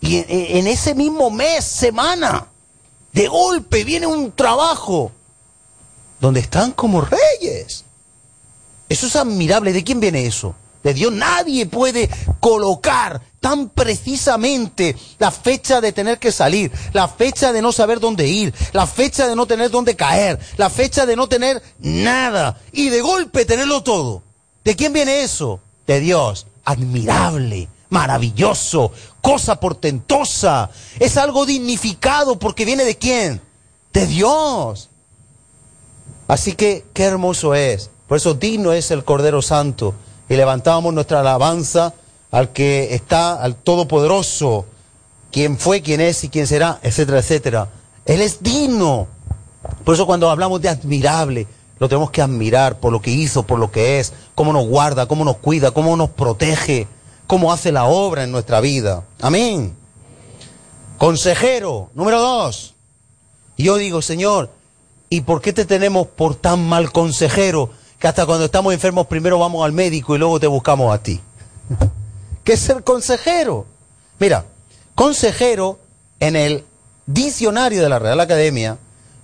Y 0.00 0.24
en 0.28 0.66
ese 0.66 0.94
mismo 0.94 1.30
mes, 1.30 1.64
semana, 1.64 2.46
de 3.12 3.28
golpe 3.28 3.82
viene 3.84 4.06
un 4.06 4.30
trabajo 4.30 5.10
donde 6.20 6.40
están 6.40 6.72
como 6.72 7.00
reyes. 7.00 7.84
Eso 8.88 9.06
es 9.06 9.16
admirable. 9.16 9.72
¿De 9.72 9.84
quién 9.84 10.00
viene 10.00 10.26
eso? 10.26 10.54
De 10.82 10.92
Dios. 10.94 11.12
Nadie 11.12 11.66
puede 11.66 12.10
colocar 12.40 13.22
tan 13.46 13.68
precisamente 13.68 14.96
la 15.20 15.30
fecha 15.30 15.80
de 15.80 15.92
tener 15.92 16.18
que 16.18 16.32
salir, 16.32 16.72
la 16.92 17.06
fecha 17.06 17.52
de 17.52 17.62
no 17.62 17.70
saber 17.70 18.00
dónde 18.00 18.26
ir, 18.26 18.52
la 18.72 18.88
fecha 18.88 19.28
de 19.28 19.36
no 19.36 19.46
tener 19.46 19.70
dónde 19.70 19.94
caer, 19.94 20.40
la 20.56 20.68
fecha 20.68 21.06
de 21.06 21.14
no 21.14 21.28
tener 21.28 21.62
nada 21.78 22.60
y 22.72 22.88
de 22.88 23.00
golpe 23.02 23.44
tenerlo 23.44 23.84
todo. 23.84 24.24
¿De 24.64 24.74
quién 24.74 24.92
viene 24.92 25.22
eso? 25.22 25.60
De 25.86 26.00
Dios. 26.00 26.48
Admirable 26.64 27.68
maravilloso, 27.88 28.90
cosa 29.22 29.60
portentosa. 29.60 30.68
Es 30.98 31.16
algo 31.16 31.46
dignificado 31.46 32.40
porque 32.40 32.64
viene 32.64 32.84
de 32.84 32.98
quién? 32.98 33.40
De 33.92 34.08
Dios. 34.08 34.88
Así 36.26 36.54
que 36.54 36.84
qué 36.92 37.04
hermoso 37.04 37.54
es. 37.54 37.90
Por 38.08 38.16
eso 38.16 38.34
digno 38.34 38.72
es 38.72 38.90
el 38.90 39.04
Cordero 39.04 39.40
Santo. 39.40 39.94
Y 40.28 40.34
levantábamos 40.34 40.92
nuestra 40.92 41.20
alabanza 41.20 41.94
al 42.30 42.52
que 42.52 42.94
está, 42.94 43.34
al 43.34 43.56
Todopoderoso, 43.56 44.66
quien 45.32 45.58
fue, 45.58 45.82
quién 45.82 46.00
es 46.00 46.24
y 46.24 46.28
quién 46.28 46.46
será, 46.46 46.78
etcétera, 46.82 47.18
etcétera. 47.18 47.68
Él 48.04 48.20
es 48.20 48.42
digno. 48.42 49.06
Por 49.84 49.94
eso 49.94 50.06
cuando 50.06 50.30
hablamos 50.30 50.60
de 50.60 50.68
admirable, 50.68 51.46
lo 51.78 51.88
tenemos 51.88 52.10
que 52.10 52.22
admirar 52.22 52.78
por 52.78 52.92
lo 52.92 53.00
que 53.00 53.10
hizo, 53.10 53.42
por 53.42 53.58
lo 53.58 53.70
que 53.70 53.98
es, 54.00 54.12
cómo 54.34 54.52
nos 54.52 54.66
guarda, 54.66 55.06
cómo 55.06 55.24
nos 55.24 55.36
cuida, 55.36 55.70
cómo 55.70 55.96
nos 55.96 56.10
protege 56.10 56.86
cómo 57.26 57.52
hace 57.52 57.72
la 57.72 57.86
obra 57.86 58.24
en 58.24 58.32
nuestra 58.32 58.60
vida. 58.60 59.04
Amén. 59.20 59.74
Consejero, 60.98 61.90
número 61.94 62.20
dos. 62.20 62.74
yo 63.58 63.76
digo, 63.76 64.00
Señor, 64.02 64.50
¿y 65.10 65.22
por 65.22 65.40
qué 65.40 65.52
te 65.52 65.64
tenemos 65.64 66.06
por 66.06 66.34
tan 66.34 66.66
mal 66.66 66.92
consejero 66.92 67.70
que 67.98 68.08
hasta 68.08 68.26
cuando 68.26 68.46
estamos 68.46 68.72
enfermos 68.72 69.06
primero 69.06 69.38
vamos 69.38 69.64
al 69.64 69.72
médico 69.72 70.14
y 70.14 70.18
luego 70.18 70.40
te 70.40 70.46
buscamos 70.46 70.94
a 70.94 71.02
ti? 71.02 71.20
¿Qué 72.46 72.52
es 72.52 72.60
ser 72.60 72.84
consejero? 72.84 73.66
Mira, 74.20 74.44
consejero 74.94 75.80
en 76.20 76.36
el 76.36 76.64
diccionario 77.04 77.82
de 77.82 77.88
la 77.88 77.98
Real 77.98 78.20
Academia, 78.20 78.78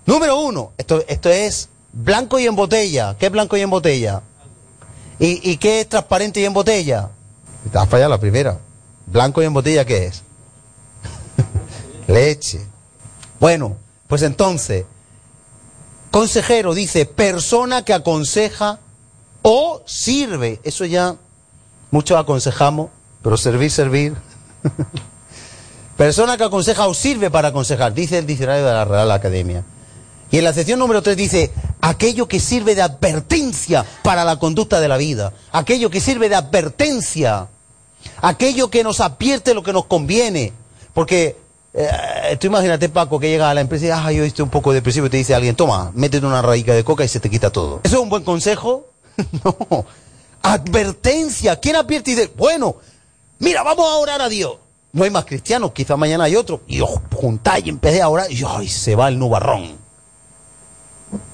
número 0.06 0.40
uno, 0.40 0.72
esto, 0.76 1.04
esto 1.06 1.28
es 1.28 1.68
blanco 1.92 2.40
y 2.40 2.46
en 2.46 2.56
botella. 2.56 3.14
¿Qué 3.16 3.26
es 3.26 3.32
blanco 3.32 3.56
y 3.56 3.60
en 3.60 3.70
botella? 3.70 4.22
¿Y, 5.20 5.48
¿Y 5.48 5.56
qué 5.58 5.82
es 5.82 5.88
transparente 5.88 6.40
y 6.40 6.46
en 6.46 6.52
botella? 6.52 7.10
Has 7.72 7.88
fallado 7.88 8.10
la 8.10 8.18
primera. 8.18 8.58
Blanco 9.06 9.40
y 9.40 9.44
en 9.44 9.54
botella, 9.54 9.84
¿qué 9.84 10.06
es? 10.06 10.24
Leche. 12.08 12.66
Bueno, 13.38 13.76
pues 14.08 14.22
entonces, 14.22 14.84
consejero 16.10 16.74
dice 16.74 17.06
persona 17.06 17.84
que 17.84 17.94
aconseja 17.94 18.80
o 19.42 19.80
sirve. 19.86 20.58
Eso 20.64 20.84
ya 20.86 21.14
muchos 21.92 22.18
aconsejamos, 22.18 22.90
pero 23.22 23.36
servir, 23.36 23.70
servir. 23.70 24.14
persona 25.96 26.36
que 26.36 26.44
aconseja 26.44 26.86
o 26.86 26.94
sirve 26.94 27.30
para 27.30 27.48
aconsejar, 27.48 27.94
dice 27.94 28.18
el 28.18 28.26
diccionario 28.26 28.66
de 28.66 28.72
la 28.72 28.84
Real 28.84 29.10
Academia. 29.10 29.64
Y 30.30 30.38
en 30.38 30.44
la 30.44 30.52
sección 30.52 30.78
número 30.78 31.02
3 31.02 31.16
dice, 31.16 31.52
aquello 31.80 32.26
que 32.26 32.40
sirve 32.40 32.74
de 32.74 32.82
advertencia 32.82 33.84
para 34.02 34.24
la 34.24 34.38
conducta 34.38 34.80
de 34.80 34.88
la 34.88 34.96
vida, 34.96 35.32
aquello 35.52 35.90
que 35.90 36.00
sirve 36.00 36.30
de 36.30 36.36
advertencia, 36.36 37.48
aquello 38.22 38.70
que 38.70 38.82
nos 38.82 39.00
advierte 39.00 39.52
lo 39.52 39.62
que 39.62 39.74
nos 39.74 39.84
conviene. 39.84 40.52
Porque 40.94 41.36
eh, 41.74 42.36
tú 42.40 42.46
imagínate, 42.46 42.88
Paco, 42.88 43.18
que 43.20 43.28
llega 43.28 43.50
a 43.50 43.54
la 43.54 43.60
empresa 43.60 43.86
y 43.86 43.90
ah, 43.90 44.12
yo 44.12 44.24
estoy 44.24 44.42
un 44.42 44.50
poco 44.50 44.72
depresivo 44.72 45.06
y 45.06 45.10
te 45.10 45.18
dice 45.18 45.34
alguien, 45.34 45.54
toma, 45.54 45.90
métete 45.94 46.26
una 46.26 46.40
raíca 46.40 46.74
de 46.74 46.82
coca 46.82 47.04
y 47.04 47.08
se 47.08 47.20
te 47.20 47.30
quita 47.30 47.50
todo. 47.50 47.80
¿Eso 47.84 47.96
es 47.96 48.02
un 48.02 48.08
buen 48.08 48.24
consejo? 48.24 48.86
no. 49.44 49.86
Advertencia. 50.42 51.56
¿Quién 51.60 51.76
advierte 51.76 52.10
y 52.10 52.14
dice, 52.14 52.32
bueno, 52.36 52.76
mira, 53.42 53.62
vamos 53.62 53.86
a 53.86 53.96
orar 53.96 54.22
a 54.22 54.28
Dios? 54.28 54.56
No 54.92 55.04
hay 55.04 55.10
más 55.10 55.24
cristianos, 55.24 55.72
quizá 55.72 55.96
mañana 55.96 56.24
hay 56.24 56.36
otro. 56.36 56.62
Y 56.66 56.80
os 56.80 56.90
juntáis 57.14 57.66
y 57.66 57.70
empecé 57.70 58.00
a 58.00 58.08
orar 58.08 58.30
y 58.30 58.42
ay, 58.46 58.68
se 58.68 58.94
va 58.94 59.08
el 59.08 59.18
nubarrón. 59.18 59.76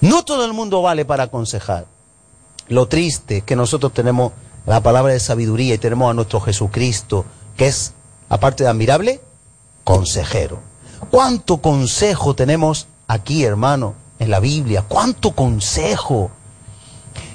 No 0.01 0.25
todo 0.25 0.45
el 0.45 0.53
mundo 0.53 0.83
vale 0.83 1.05
para 1.05 1.25
aconsejar. 1.25 1.87
Lo 2.69 2.87
triste 2.87 3.39
es 3.39 3.43
que 3.45 3.57
nosotros 3.57 3.93
tenemos 3.93 4.33
la 4.67 4.81
palabra 4.83 5.13
de 5.13 5.21
sabiduría 5.21 5.75
y 5.75 5.79
tenemos 5.79 6.11
a 6.11 6.15
nuestro 6.15 6.41
Jesucristo, 6.41 7.25
que 7.57 7.69
es, 7.69 7.93
aparte 8.29 8.65
de 8.65 8.71
admirable, 8.71 9.21
consejero. 9.85 10.61
¿Cuánto 11.11 11.59
consejo 11.59 12.35
tenemos 12.35 12.87
aquí, 13.07 13.45
hermano, 13.45 13.95
en 14.19 14.31
la 14.31 14.41
Biblia? 14.41 14.85
¿Cuánto 14.87 15.33
consejo? 15.33 16.31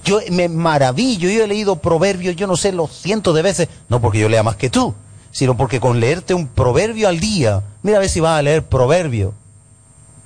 Yo 0.03 0.19
me 0.31 0.49
maravillo, 0.49 1.29
yo 1.29 1.43
he 1.43 1.47
leído 1.47 1.77
proverbios, 1.77 2.35
yo 2.35 2.47
no 2.47 2.57
sé, 2.57 2.71
los 2.71 2.91
cientos 2.91 3.33
de 3.35 3.41
veces, 3.41 3.69
no 3.89 4.01
porque 4.01 4.19
yo 4.19 4.29
lea 4.29 4.43
más 4.43 4.55
que 4.55 4.69
tú, 4.69 4.93
sino 5.31 5.55
porque 5.55 5.79
con 5.79 5.99
leerte 5.99 6.33
un 6.33 6.47
proverbio 6.47 7.07
al 7.07 7.19
día, 7.19 7.63
mira 7.83 7.97
a 7.97 8.01
ver 8.01 8.09
si 8.09 8.19
vas 8.19 8.37
a 8.37 8.41
leer 8.41 8.63
proverbio, 8.63 9.33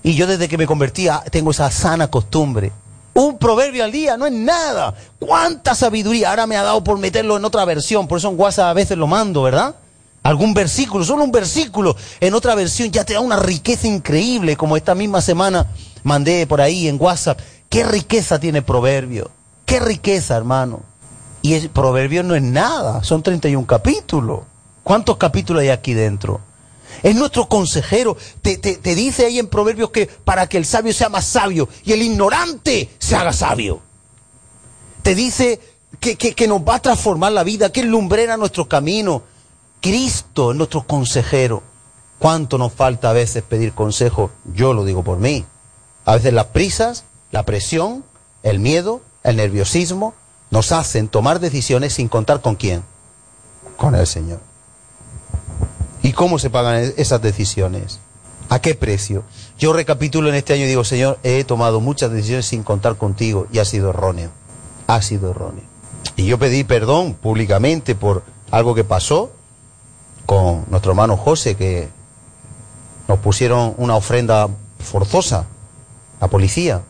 y 0.04 0.16
yo 0.16 0.26
desde 0.26 0.48
que 0.48 0.58
me 0.58 0.68
convertía 0.68 1.22
tengo 1.32 1.52
esa 1.52 1.70
sana 1.70 2.10
costumbre. 2.10 2.72
Un 3.14 3.38
proverbio 3.40 3.84
al 3.84 3.92
día 3.92 4.16
no 4.16 4.28
es 4.28 4.32
nada. 4.32 4.94
¿Cuánta 5.18 5.74
sabiduría? 5.74 6.30
Ahora 6.30 6.46
me 6.46 6.56
ha 6.56 6.62
dado 6.62 6.84
por 6.84 7.00
meterlo 7.00 7.36
en 7.36 7.44
otra 7.44 7.66
versión. 7.66 8.08
Por 8.08 8.20
eso 8.20 8.30
en 8.30 8.40
WhatsApp 8.40 8.68
a 8.68 8.74
veces 8.74 8.98
lo 8.98 9.08
mando, 9.08 9.42
¿verdad? 9.42 9.76
Algún 10.22 10.54
versículo, 10.54 11.04
solo 11.04 11.24
un 11.24 11.32
versículo 11.32 11.96
en 12.20 12.34
otra 12.36 12.54
versión 12.54 12.92
ya 12.92 13.04
te 13.06 13.14
da 13.14 13.20
una 13.20 13.38
riqueza 13.38 13.88
increíble, 13.88 14.56
como 14.56 14.78
esta 14.78 14.94
misma 14.94 15.22
semana 15.22 15.66
mandé 16.04 16.46
por 16.46 16.62
ahí 16.62 16.88
en 16.88 16.98
WhatsApp. 17.02 17.40
¿Qué 17.70 17.84
riqueza 17.84 18.40
tiene 18.40 18.62
proverbio? 18.62 19.32
¿Qué 19.68 19.82
riqueza, 19.82 20.38
hermano? 20.38 20.82
Y 21.42 21.54
el 21.54 21.70
proverbio 21.70 22.24
no 22.24 22.36
es 22.36 22.42
nada, 22.42 23.04
son 23.04 23.22
31 23.22 23.68
capítulos. 23.68 24.40
¿Cuántos 24.82 25.18
capítulos 25.18 25.62
hay 25.62 25.70
aquí 25.70 25.94
dentro? 25.94 26.40
Es 27.04 27.14
nuestro 27.18 27.50
consejero. 27.50 28.16
Te, 28.42 28.56
dice 28.96 29.26
ahí 29.26 29.40
en 29.40 29.48
Proverbios 29.48 29.92
que 29.92 30.08
para 30.08 30.48
que 30.48 30.58
el 30.58 30.66
sabio 30.66 30.94
sea 30.94 31.10
más 31.10 31.26
sabio 31.26 31.68
y 31.84 31.92
el 31.92 32.02
ignorante 32.02 32.90
se 32.98 33.18
haga 33.18 33.34
sabio. 33.34 33.82
Te 35.04 35.16
dice 35.16 35.60
que, 36.00 36.16
que, 36.16 36.48
nos 36.48 36.62
va 36.62 36.76
a 36.76 36.82
transformar 36.82 37.34
la 37.34 37.44
vida, 37.44 37.70
que 37.70 37.84
lumbrera 37.84 38.38
nuestro 38.38 38.70
camino. 38.70 39.24
Cristo 39.82 40.52
es 40.52 40.58
nuestro 40.58 40.88
consejero. 40.88 41.62
¿Cuánto 42.20 42.58
nos 42.58 42.72
falta 42.72 43.10
a 43.10 43.14
veces 43.14 43.44
pedir 43.44 43.74
consejo? 43.74 44.32
Yo 44.54 44.74
lo 44.74 44.86
digo 44.86 45.04
por 45.04 45.18
mí. 45.18 45.44
A 46.06 46.16
veces 46.16 46.32
las 46.32 46.46
prisas, 46.46 47.04
la 47.32 47.44
presión, 47.44 48.06
el 48.44 48.60
miedo, 48.60 49.02
el 49.28 49.36
nerviosismo 49.36 50.14
nos 50.52 50.72
hacen 50.72 51.10
tomar 51.10 51.42
decisiones 51.42 51.94
sin 51.94 52.08
contar 52.08 52.42
con 52.42 52.56
quién. 52.56 52.84
Con 53.76 53.94
el 53.94 54.08
Señor. 54.08 54.40
¿Y 56.02 56.14
cómo 56.14 56.40
se 56.40 56.50
pagan 56.50 56.94
esas 56.96 57.22
decisiones? 57.22 58.00
¿A 58.48 58.60
qué 58.60 58.74
precio? 58.74 59.24
Yo 59.60 59.74
recapitulo 59.74 60.30
en 60.30 60.36
este 60.36 60.54
año 60.54 60.64
y 60.64 60.68
digo, 60.68 60.86
Señor, 60.86 61.20
he 61.24 61.44
tomado 61.44 61.82
muchas 61.82 62.10
decisiones 62.10 62.46
sin 62.46 62.64
contar 62.64 62.96
contigo 62.96 63.48
y 63.52 63.60
ha 63.60 63.66
sido 63.66 63.90
erróneo. 63.90 64.30
Ha 64.88 65.02
sido 65.02 65.32
erróneo. 65.32 65.66
Y 66.16 66.26
yo 66.26 66.40
pedí 66.40 66.64
perdón 66.64 67.14
públicamente 67.14 67.96
por 67.96 68.24
algo 68.50 68.76
que 68.76 68.86
pasó 68.86 69.32
con 70.26 70.64
nuestro 70.70 70.92
hermano 70.92 71.18
José, 71.18 71.56
que 71.56 71.90
nos 73.10 73.20
pusieron 73.20 73.76
una 73.78 73.98
ofrenda 73.98 74.48
forzosa, 74.80 75.46
la 76.22 76.30
policía. 76.30 76.82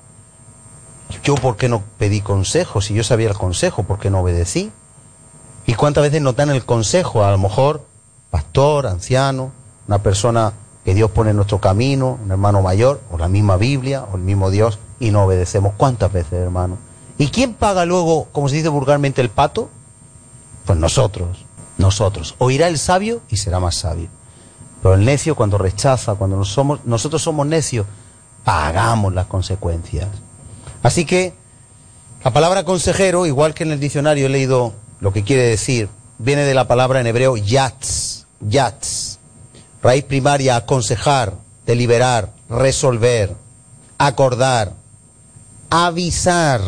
Yo, 1.24 1.36
¿por 1.36 1.58
qué 1.58 1.70
no 1.70 1.84
pedí 1.98 2.22
consejo? 2.22 2.82
Si 2.82 2.94
yo 2.94 3.04
sabía 3.04 3.30
el 3.30 3.38
consejo, 3.38 3.84
¿por 3.84 4.00
qué 4.00 4.10
no 4.10 4.22
obedecí? 4.22 4.72
¿Y 5.66 5.74
cuántas 5.74 6.04
veces 6.04 6.22
nos 6.22 6.36
dan 6.36 6.50
el 6.50 6.66
consejo? 6.66 7.24
A 7.24 7.32
lo 7.32 7.38
mejor, 7.38 7.86
pastor, 8.30 8.88
anciano, 8.88 9.52
una 9.88 10.02
persona 10.02 10.54
que 10.86 10.94
Dios 10.94 11.12
pone 11.12 11.32
en 11.32 11.36
nuestro 11.36 11.60
camino, 11.60 12.18
un 12.24 12.32
hermano 12.32 12.62
mayor, 12.62 13.02
o 13.12 13.18
la 13.18 13.28
misma 13.28 13.58
Biblia, 13.58 14.06
o 14.12 14.16
el 14.16 14.22
mismo 14.22 14.50
Dios, 14.50 14.80
y 15.00 15.12
no 15.12 15.24
obedecemos. 15.24 15.74
¿Cuántas 15.76 16.12
veces, 16.12 16.34
hermano? 16.34 16.78
¿Y 17.18 17.28
quién 17.28 17.54
paga 17.54 17.86
luego, 17.86 18.28
como 18.32 18.48
se 18.48 18.56
dice 18.56 18.70
vulgarmente, 18.70 19.22
el 19.22 19.30
pato? 19.30 19.70
Pues 20.66 20.78
nosotros, 20.78 21.46
nosotros. 21.78 22.36
Oirá 22.38 22.68
el 22.68 22.78
sabio 22.78 23.22
y 23.30 23.38
será 23.38 23.60
más 23.60 23.76
sabio. 23.76 24.08
Pero 24.82 24.94
el 24.94 25.04
necio 25.04 25.36
cuando 25.36 25.58
rechaza, 25.58 26.16
cuando 26.16 26.38
nosotros 26.38 27.22
somos 27.22 27.48
necios, 27.48 27.86
pagamos 28.44 29.14
las 29.14 29.26
consecuencias. 29.26 30.08
Así 30.84 31.06
que 31.06 31.34
la 32.24 32.32
palabra 32.32 32.64
consejero, 32.64 33.26
igual 33.26 33.54
que 33.54 33.64
en 33.64 33.72
el 33.72 33.80
diccionario 33.80 34.26
he 34.26 34.30
leído 34.30 34.74
lo 35.00 35.14
que 35.14 35.24
quiere 35.24 35.44
decir, 35.44 35.90
viene 36.18 36.44
de 36.44 36.54
la 36.54 36.68
palabra 36.68 37.00
en 37.00 37.08
hebreo 37.08 37.38
yatz, 37.38 38.26
yatz 38.42 39.18
Raíz 39.82 40.04
primaria, 40.04 40.56
aconsejar, 40.56 41.34
deliberar, 41.66 42.32
resolver, 42.50 43.32
acordar, 43.98 44.74
avisar, 45.70 46.62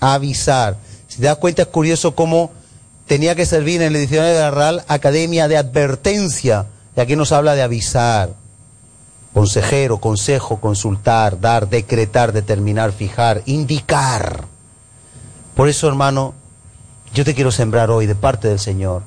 avisar. 0.00 0.76
Si 1.08 1.18
te 1.18 1.26
das 1.26 1.36
cuenta 1.36 1.62
es 1.62 1.68
curioso 1.68 2.14
cómo 2.14 2.50
tenía 3.06 3.34
que 3.34 3.46
servir 3.46 3.82
en 3.82 3.94
el 3.94 4.00
diccionario 4.00 4.34
de 4.34 4.40
la 4.40 4.50
Real 4.50 4.84
Academia 4.88 5.46
de 5.46 5.56
Advertencia, 5.56 6.66
y 6.96 7.00
aquí 7.00 7.16
nos 7.16 7.32
habla 7.32 7.54
de 7.54 7.62
avisar, 7.62 8.34
consejero, 9.34 9.98
consejo, 9.98 10.60
consultar, 10.60 11.40
dar, 11.40 11.68
decretar, 11.68 12.32
determinar, 12.32 12.92
fijar, 12.92 13.42
indicar. 13.46 14.44
Por 15.56 15.68
eso, 15.68 15.88
hermano, 15.88 16.34
yo 17.12 17.24
te 17.24 17.34
quiero 17.34 17.50
sembrar 17.50 17.90
hoy 17.90 18.06
de 18.06 18.14
parte 18.14 18.48
del 18.48 18.60
Señor 18.60 19.02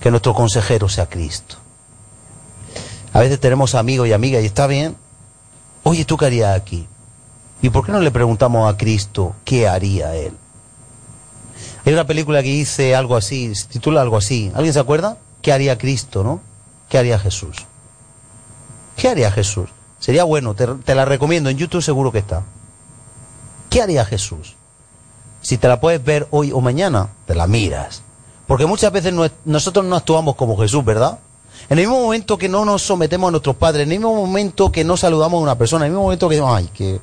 que 0.00 0.10
nuestro 0.10 0.32
consejero 0.32 0.88
sea 0.88 1.08
Cristo. 1.08 1.56
A 3.12 3.20
veces 3.20 3.40
tenemos 3.40 3.74
amigos 3.74 4.06
y 4.08 4.12
amigas 4.12 4.42
y 4.42 4.46
está 4.46 4.68
bien. 4.68 4.96
Oye, 5.82 6.04
¿tú 6.04 6.16
qué 6.16 6.26
harías 6.26 6.56
aquí? 6.56 6.86
¿Y 7.60 7.70
por 7.70 7.84
qué 7.84 7.92
no 7.92 8.00
le 8.00 8.12
preguntamos 8.12 8.72
a 8.72 8.76
Cristo 8.76 9.34
qué 9.44 9.68
haría 9.68 10.14
Él? 10.14 10.36
Hay 11.84 11.92
una 11.92 12.06
película 12.06 12.42
que 12.42 12.48
dice 12.48 12.94
algo 12.94 13.16
así, 13.16 13.54
se 13.56 13.66
titula 13.66 14.02
algo 14.02 14.16
así. 14.16 14.52
¿Alguien 14.54 14.72
se 14.72 14.80
acuerda? 14.80 15.18
¿Qué 15.42 15.52
haría 15.52 15.78
Cristo, 15.78 16.22
no? 16.22 16.40
¿Qué 16.88 16.98
haría 16.98 17.18
Jesús? 17.18 17.56
¿Qué 19.02 19.08
haría 19.08 19.32
Jesús? 19.32 19.68
Sería 19.98 20.22
bueno, 20.22 20.54
te, 20.54 20.94
la 20.94 21.04
recomiendo, 21.04 21.50
en 21.50 21.58
YouTube 21.58 21.82
seguro 21.82 22.12
que 22.12 22.18
está. 22.20 22.44
¿Qué 23.68 23.82
haría 23.82 24.04
Jesús? 24.04 24.54
Si 25.40 25.58
te 25.58 25.66
la 25.66 25.80
puedes 25.80 26.04
ver 26.04 26.28
hoy 26.30 26.52
o 26.52 26.60
mañana, 26.60 27.08
te 27.26 27.34
la 27.34 27.48
miras. 27.48 28.02
Porque 28.46 28.64
muchas 28.64 28.92
veces 28.92 29.12
nosotros 29.44 29.84
no 29.86 29.96
actuamos 29.96 30.36
como 30.36 30.56
Jesús, 30.56 30.84
¿verdad? 30.84 31.18
En 31.68 31.80
el 31.80 31.88
mismo 31.88 32.00
momento 32.00 32.38
que 32.38 32.48
no 32.48 32.64
nos 32.64 32.82
sometemos 32.82 33.26
a 33.26 33.30
nuestros 33.32 33.56
padres, 33.56 33.86
en 33.86 33.90
el 33.90 33.98
mismo 33.98 34.14
momento 34.14 34.70
que 34.70 34.84
no 34.84 34.96
saludamos 34.96 35.40
a 35.40 35.42
una 35.42 35.58
persona, 35.58 35.84
en 35.84 35.90
el 35.90 35.94
mismo 35.94 36.04
momento 36.04 36.28
que 36.28 36.40
ay, 36.40 36.70
¿qué, 36.72 37.00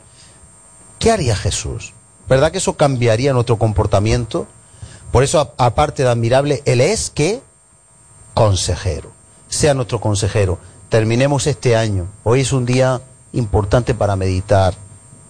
¿qué 1.00 1.12
haría 1.12 1.36
Jesús? 1.36 1.92
¿Verdad 2.30 2.54
que 2.54 2.60
eso 2.60 2.78
cambiaría 2.78 3.34
nuestro 3.34 3.58
comportamiento? 3.58 4.48
Por 5.12 5.26
eso, 5.26 5.54
aparte 5.58 6.04
de 6.04 6.10
admirable, 6.10 6.64
Él 6.64 6.80
es 6.80 7.10
que 7.10 7.42
consejero. 8.34 9.12
Sea 9.50 9.74
nuestro 9.74 10.00
consejero. 10.00 10.60
Terminemos 10.90 11.46
este 11.46 11.76
año. 11.76 12.08
Hoy 12.24 12.42
es 12.42 12.52
un 12.52 12.66
día 12.66 13.02
importante 13.32 13.94
para 13.94 14.16
meditar. 14.16 14.74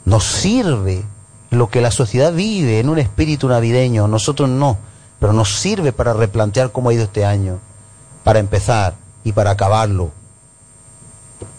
Nos 0.06 0.24
sirve 0.24 1.04
lo 1.50 1.70
que 1.70 1.82
la 1.82 1.92
sociedad 1.92 2.34
vive 2.34 2.80
en 2.80 2.88
un 2.88 2.98
espíritu 2.98 3.50
navideño. 3.50 4.08
Nosotros 4.08 4.50
no. 4.50 4.78
Pero 5.20 5.34
nos 5.34 5.54
sirve 5.60 5.92
para 5.92 6.14
replantear 6.14 6.72
cómo 6.72 6.90
ha 6.90 6.94
ido 6.94 7.04
este 7.04 7.26
año. 7.26 7.60
Para 8.24 8.40
empezar, 8.40 8.96
y 9.24 9.34
para 9.34 9.52
acabarlo, 9.52 10.12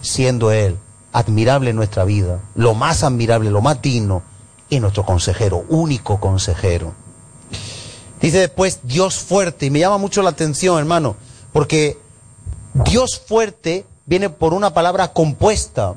siendo 0.00 0.50
Él 0.50 0.78
admirable 1.12 1.70
en 1.70 1.76
nuestra 1.76 2.04
vida, 2.04 2.40
lo 2.54 2.74
más 2.74 3.02
admirable, 3.02 3.50
lo 3.50 3.60
más 3.60 3.82
digno, 3.82 4.22
y 4.68 4.80
nuestro 4.80 5.04
consejero, 5.04 5.64
único 5.68 6.20
consejero. 6.20 6.94
Dice 8.20 8.38
después 8.38 8.80
Dios 8.84 9.18
fuerte, 9.18 9.66
y 9.66 9.70
me 9.70 9.80
llama 9.80 9.98
mucho 9.98 10.22
la 10.22 10.30
atención, 10.30 10.78
hermano, 10.78 11.16
porque 11.52 11.98
Dios 12.74 13.20
fuerte 13.26 13.84
viene 14.10 14.28
por 14.28 14.52
una 14.52 14.74
palabra 14.74 15.14
compuesta. 15.14 15.94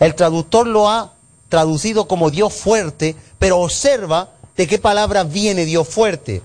El 0.00 0.16
traductor 0.16 0.66
lo 0.66 0.88
ha 0.88 1.12
traducido 1.48 2.08
como 2.08 2.30
Dios 2.30 2.52
fuerte, 2.52 3.14
pero 3.38 3.58
observa 3.58 4.30
de 4.56 4.66
qué 4.66 4.78
palabra 4.78 5.22
viene 5.22 5.64
Dios 5.64 5.86
fuerte. 5.86 6.42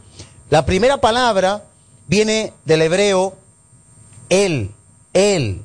La 0.52 0.66
primera 0.66 1.02
palabra 1.02 1.64
viene 2.08 2.54
del 2.66 2.84
hebreo 2.84 3.34
él, 4.30 4.72
Él. 5.14 5.64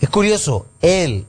Es 0.00 0.08
curioso, 0.10 0.66
Él. 0.80 1.26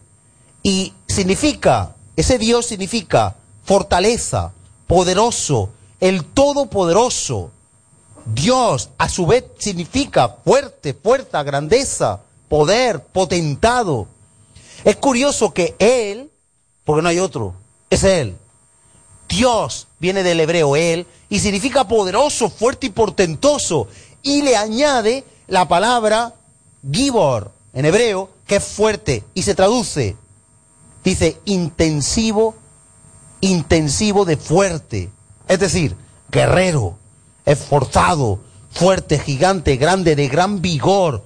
Y 0.64 0.94
significa, 1.08 1.96
ese 2.16 2.38
Dios 2.38 2.66
significa 2.66 3.36
fortaleza, 3.64 4.52
poderoso, 4.88 5.70
el 6.00 6.24
todopoderoso. 6.26 7.52
Dios 8.26 8.90
a 8.98 9.08
su 9.08 9.28
vez 9.28 9.46
significa 9.60 10.38
fuerte, 10.44 10.96
fuerza, 10.96 11.44
grandeza, 11.44 12.22
poder, 12.48 13.04
potentado. 13.04 14.08
Es 14.84 14.96
curioso 14.98 15.54
que 15.54 15.76
Él, 15.80 16.32
porque 16.84 17.02
no 17.02 17.10
hay 17.10 17.20
otro, 17.20 17.54
es 17.90 18.04
Él. 18.04 18.38
Dios 19.28 19.88
viene 20.00 20.24
del 20.24 20.40
hebreo 20.40 20.76
Él 20.76 21.08
y 21.30 21.40
significa 21.40 21.88
poderoso, 21.88 22.50
fuerte 22.50 22.88
y 22.88 22.92
portentoso. 22.92 23.88
Y 24.22 24.42
le 24.42 24.56
añade 24.56 25.24
la 25.48 25.68
palabra 25.68 26.36
gibor 26.92 27.52
en 27.74 27.86
hebreo, 27.86 28.30
que 28.48 28.58
es 28.58 28.64
fuerte 28.64 29.24
y 29.34 29.42
se 29.42 29.56
traduce, 29.56 30.16
dice 31.04 31.38
intensivo, 31.46 32.56
intensivo 33.42 34.26
de 34.26 34.38
fuerte, 34.38 35.10
es 35.48 35.60
decir, 35.60 35.96
guerrero, 36.32 36.98
esforzado, 37.46 38.40
fuerte, 38.72 39.20
gigante, 39.20 39.78
grande, 39.78 40.16
de 40.16 40.28
gran 40.28 40.62
vigor, 40.62 41.24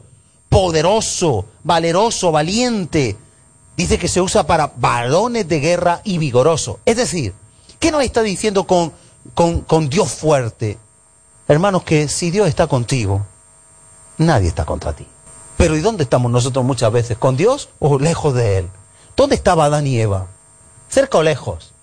poderoso, 0.49 1.45
valeroso, 1.63 2.31
valiente. 2.31 3.15
Dice 3.77 3.97
que 3.97 4.07
se 4.07 4.19
usa 4.19 4.45
para 4.45 4.73
varones 4.75 5.47
de 5.47 5.59
guerra 5.59 6.01
y 6.03 6.17
vigoroso. 6.17 6.79
Es 6.85 6.97
decir, 6.97 7.33
¿qué 7.79 7.91
nos 7.91 8.03
está 8.03 8.21
diciendo 8.21 8.65
con, 8.65 8.91
con, 9.33 9.61
con 9.61 9.87
Dios 9.87 10.11
fuerte? 10.11 10.77
Hermanos, 11.47 11.83
que 11.83 12.07
si 12.07 12.29
Dios 12.29 12.47
está 12.47 12.67
contigo, 12.67 13.25
nadie 14.17 14.49
está 14.49 14.65
contra 14.65 14.93
ti. 14.93 15.07
Pero 15.57 15.75
¿y 15.75 15.81
dónde 15.81 16.03
estamos 16.03 16.31
nosotros 16.31 16.63
muchas 16.63 16.91
veces? 16.91 17.17
¿Con 17.17 17.37
Dios 17.37 17.69
o 17.79 17.99
lejos 17.99 18.33
de 18.33 18.59
Él? 18.59 18.69
¿Dónde 19.15 19.35
estaba 19.35 19.65
Adán 19.65 19.87
y 19.87 19.99
Eva? 19.99 20.27
¿Cerca 20.89 21.17
o 21.17 21.23
lejos? 21.23 21.73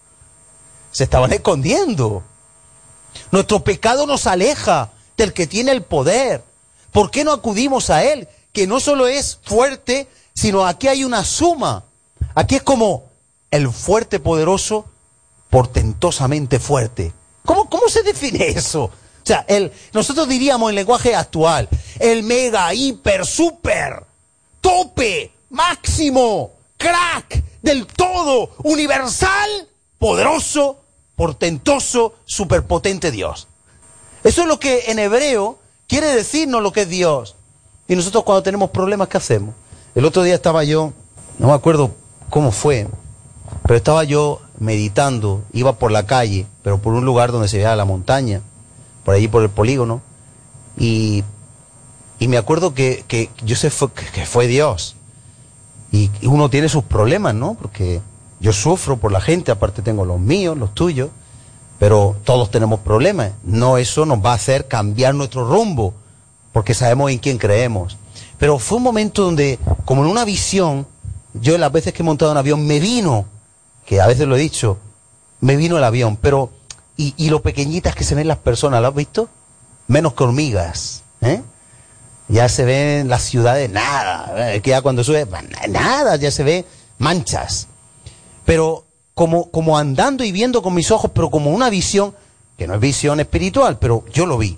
Se 0.91 1.05
estaban 1.05 1.33
escondiendo. 1.33 2.23
Nuestro 3.31 3.65
pecado 3.65 4.07
nos 4.07 4.27
aleja 4.27 4.93
del 5.17 5.33
que 5.33 5.47
tiene 5.47 5.73
el 5.73 5.83
poder. 5.83 6.43
¿Por 6.93 7.11
qué 7.11 7.25
no 7.25 7.33
acudimos 7.33 7.91
a 7.91 8.03
Él? 8.05 8.29
Que 8.57 8.66
no 8.66 8.81
solo 8.81 9.07
es 9.07 9.38
fuerte, 9.42 10.09
sino 10.33 10.64
aquí 10.64 10.88
hay 10.88 11.05
una 11.05 11.27
suma. 11.27 11.85
Aquí 12.35 12.55
es 12.55 12.62
como 12.62 13.05
el 13.51 13.71
fuerte 13.71 14.19
poderoso, 14.19 14.87
portentosamente 15.51 16.59
fuerte. 16.59 17.12
¿Cómo, 17.45 17.69
cómo 17.69 17.87
se 17.90 18.03
define 18.03 18.49
eso? 18.49 18.85
O 18.85 18.90
sea, 19.23 19.45
el, 19.47 19.71
nosotros 19.92 20.27
diríamos 20.27 20.71
en 20.71 20.77
lenguaje 20.77 21.14
actual, 21.14 21.69
el 21.99 22.23
mega, 22.23 22.73
hiper, 22.73 23.27
super, 23.27 24.07
tope, 24.62 25.33
máximo, 25.51 26.53
crack, 26.79 27.45
del 27.61 27.87
todo, 27.87 28.53
universal, 28.62 29.69
poderoso, 29.99 30.81
portentoso, 31.14 32.14
superpotente 32.25 33.11
Dios. 33.11 33.49
Eso 34.25 34.40
es 34.40 34.49
lo 34.49 34.59
que 34.59 34.85
en 34.87 34.99
hebreo 34.99 35.59
quiere 35.87 36.07
decirnos 36.07 36.62
lo 36.62 36.73
que 36.73 36.81
es 36.83 36.88
Dios. 36.88 37.37
Y 37.88 37.96
nosotros 37.96 38.25
cuando 38.25 38.42
tenemos 38.42 38.70
problemas, 38.70 39.09
¿qué 39.09 39.16
hacemos? 39.16 39.55
El 39.94 40.05
otro 40.05 40.22
día 40.22 40.35
estaba 40.35 40.64
yo, 40.64 40.92
no 41.38 41.49
me 41.49 41.55
acuerdo 41.55 41.92
cómo 42.31 42.51
fue, 42.51 42.88
pero 43.62 43.77
estaba 43.77 44.05
yo 44.05 44.40
meditando, 44.59 45.42
iba 45.53 45.75
por 45.75 45.92
la 45.92 46.07
calle, 46.07 46.46
pero 46.62 46.79
por 46.79 46.94
un 46.94 47.05
lugar 47.05 47.33
donde 47.33 47.49
se 47.49 47.59
veía 47.59 47.77
la 47.77 47.85
montaña, 47.85 48.40
por 49.05 49.14
allí 49.14 49.29
por 49.29 49.42
el 49.42 49.51
polígono, 49.51 50.03
y, 50.77 51.25
y 52.18 52.29
me 52.29 52.37
acuerdo 52.37 52.75
que, 52.75 53.05
que 53.07 53.31
yo 53.44 53.57
sé 53.57 53.70
fue, 53.70 53.90
que 53.92 54.27
fue 54.27 54.46
Dios. 54.46 54.96
Y 55.92 56.11
uno 56.27 56.51
tiene 56.51 56.68
sus 56.68 56.85
problemas, 56.85 57.35
¿no? 57.35 57.55
Porque 57.55 58.03
yo 58.40 58.53
sufro 58.53 58.96
por 58.96 59.12
la 59.12 59.20
gente, 59.20 59.53
aparte 59.53 59.81
tengo 59.83 60.05
los 60.05 60.20
míos, 60.20 60.59
los 60.59 60.75
tuyos, 60.75 61.11
pero 61.79 62.16
todos 62.25 62.51
tenemos 62.51 62.81
problemas. 62.81 63.33
No 63.44 63.79
eso 63.79 64.05
nos 64.05 64.25
va 64.25 64.33
a 64.33 64.35
hacer 64.35 64.66
cambiar 64.68 65.14
nuestro 65.14 65.49
rumbo, 65.49 65.94
porque 66.57 66.73
sabemos 66.73 67.11
en 67.11 67.19
quién 67.19 67.37
creemos. 67.37 67.99
Pero 68.38 68.59
fue 68.59 68.79
un 68.79 68.85
momento 68.85 69.25
donde, 69.25 69.59
como 69.85 70.03
en 70.03 70.11
una 70.11 70.25
visión, 70.25 70.87
yo 71.35 71.59
las 71.59 71.71
veces 71.71 71.92
que 71.92 72.03
he 72.03 72.03
montado 72.03 72.33
un 72.33 72.38
avión 72.38 72.66
me 72.66 72.81
vino, 72.81 73.27
que 73.85 74.01
a 74.01 74.07
veces 74.07 74.27
lo 74.27 74.37
he 74.37 74.40
dicho, 74.40 74.79
me 75.42 75.57
vino 75.57 75.77
el 75.77 75.85
avión, 75.85 76.16
pero, 76.16 76.51
y, 76.97 77.12
y 77.19 77.29
lo 77.29 77.42
pequeñitas 77.42 77.95
que 77.95 78.05
se 78.05 78.14
ven 78.14 78.27
las 78.27 78.38
personas, 78.38 78.81
¿lo 78.81 78.88
has 78.88 78.95
visto? 78.95 79.29
Menos 79.87 80.14
que 80.14 80.25
hormigas, 80.25 81.03
¿eh? 81.21 81.42
Ya 82.29 82.49
se 82.49 82.64
ven 82.64 83.11
las 83.11 83.21
ciudades, 83.21 83.69
nada, 83.69 84.59
que 84.62 84.71
ya 84.71 84.81
cuando 84.81 85.05
sube, 85.05 85.29
nada, 85.69 86.16
ya 86.16 86.31
se 86.31 86.42
ve 86.42 86.64
manchas. 86.97 87.69
Pero 88.47 88.87
como, 89.12 89.51
como 89.51 89.77
andando 89.77 90.25
y 90.25 90.33
viendo 90.33 90.62
con 90.62 90.73
mis 90.73 90.90
ojos, 90.90 91.11
pero 91.14 91.29
como 91.29 91.51
una 91.51 91.69
visión, 91.69 92.14
que 92.57 92.66
no 92.66 92.73
es 92.73 92.81
visión 92.81 93.21
espiritual, 93.21 93.79
pero 93.79 94.07
yo 94.11 94.25
lo 94.25 94.38
vi. 94.38 94.57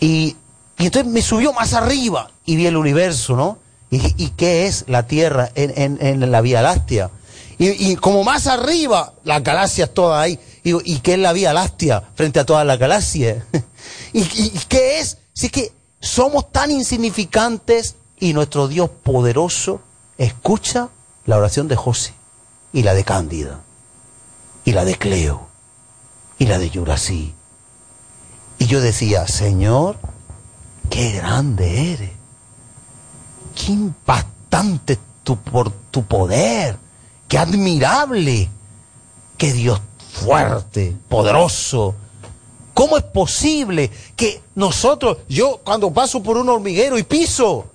Y, 0.00 0.38
y 0.78 0.86
entonces 0.86 1.10
me 1.10 1.22
subió 1.22 1.52
más 1.52 1.72
arriba 1.74 2.30
y 2.44 2.56
vi 2.56 2.66
el 2.66 2.76
universo, 2.76 3.36
¿no? 3.36 3.58
¿Y, 3.90 4.24
y 4.24 4.30
qué 4.30 4.66
es 4.66 4.84
la 4.88 5.06
Tierra 5.06 5.50
en, 5.54 6.30
la 6.30 6.40
Vía 6.40 6.62
Láctea? 6.62 7.10
Y, 7.58 7.94
como 7.96 8.24
más 8.24 8.48
arriba, 8.48 9.14
las 9.22 9.42
galaxias 9.42 9.90
todas 9.94 10.20
ahí. 10.20 10.38
Y, 10.64 10.92
¿Y 10.92 10.98
qué 10.98 11.12
es 11.14 11.18
la 11.20 11.32
Vía 11.32 11.52
Láctea 11.52 12.02
frente 12.16 12.40
a 12.40 12.44
todas 12.44 12.66
las 12.66 12.78
galaxias? 12.78 13.44
¿Y, 14.12 14.20
¿Y, 14.22 14.60
qué 14.68 14.98
es? 14.98 15.18
Si 15.32 15.46
es 15.46 15.52
que 15.52 15.72
somos 16.00 16.50
tan 16.50 16.70
insignificantes 16.72 17.94
y 18.18 18.32
nuestro 18.32 18.66
Dios 18.66 18.90
poderoso 18.90 19.80
escucha 20.18 20.88
la 21.26 21.36
oración 21.36 21.68
de 21.68 21.76
José 21.76 22.14
y 22.72 22.82
la 22.82 22.94
de 22.94 23.04
Cándida 23.04 23.60
y 24.64 24.72
la 24.72 24.84
de 24.84 24.96
Cleo 24.96 25.48
y 26.38 26.46
la 26.46 26.58
de 26.58 26.70
Yurasí. 26.70 27.34
Y 28.58 28.66
yo 28.66 28.80
decía, 28.80 29.26
Señor, 29.28 29.98
qué 30.90 31.12
grande 31.12 31.92
eres. 31.92 32.10
Qué 33.54 33.72
impactante 33.72 34.98
tu, 35.22 35.36
por 35.36 35.70
tu 35.90 36.04
poder. 36.04 36.76
Qué 37.28 37.38
admirable. 37.38 38.48
Qué 39.36 39.52
Dios 39.52 39.80
fuerte, 40.12 40.96
poderoso. 41.08 41.94
¿Cómo 42.72 42.96
es 42.96 43.04
posible 43.04 43.90
que 44.16 44.42
nosotros, 44.54 45.18
yo 45.28 45.60
cuando 45.64 45.92
paso 45.92 46.22
por 46.22 46.36
un 46.36 46.48
hormiguero 46.48 46.98
y 46.98 47.04
piso, 47.04 47.66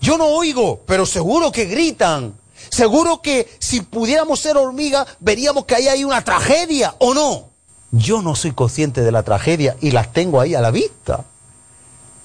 yo 0.00 0.18
no 0.18 0.26
oigo, 0.26 0.82
pero 0.86 1.06
seguro 1.06 1.50
que 1.50 1.64
gritan. 1.64 2.34
Seguro 2.70 3.22
que 3.22 3.48
si 3.58 3.80
pudiéramos 3.80 4.40
ser 4.40 4.56
hormigas, 4.56 5.06
veríamos 5.20 5.64
que 5.64 5.76
ahí 5.76 5.88
hay 5.88 6.04
una 6.04 6.22
tragedia, 6.22 6.94
¿o 6.98 7.14
no? 7.14 7.48
Yo 7.90 8.20
no 8.20 8.34
soy 8.34 8.52
consciente 8.52 9.00
de 9.00 9.12
la 9.12 9.22
tragedia 9.22 9.76
y 9.80 9.92
las 9.92 10.12
tengo 10.12 10.40
ahí 10.40 10.54
a 10.54 10.60
la 10.60 10.70
vista. 10.70 11.24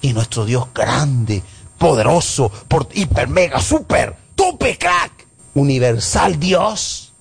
Y 0.03 0.11
nuestro 0.11 0.43
Dios 0.43 0.67
grande, 0.75 1.41
poderoso, 1.77 2.51
por, 2.67 2.89
hiper, 2.93 3.29
mega, 3.29 3.61
super, 3.61 4.15
tope, 4.35 4.77
crack, 4.77 5.25
universal 5.55 6.37
Dios, 6.37 7.13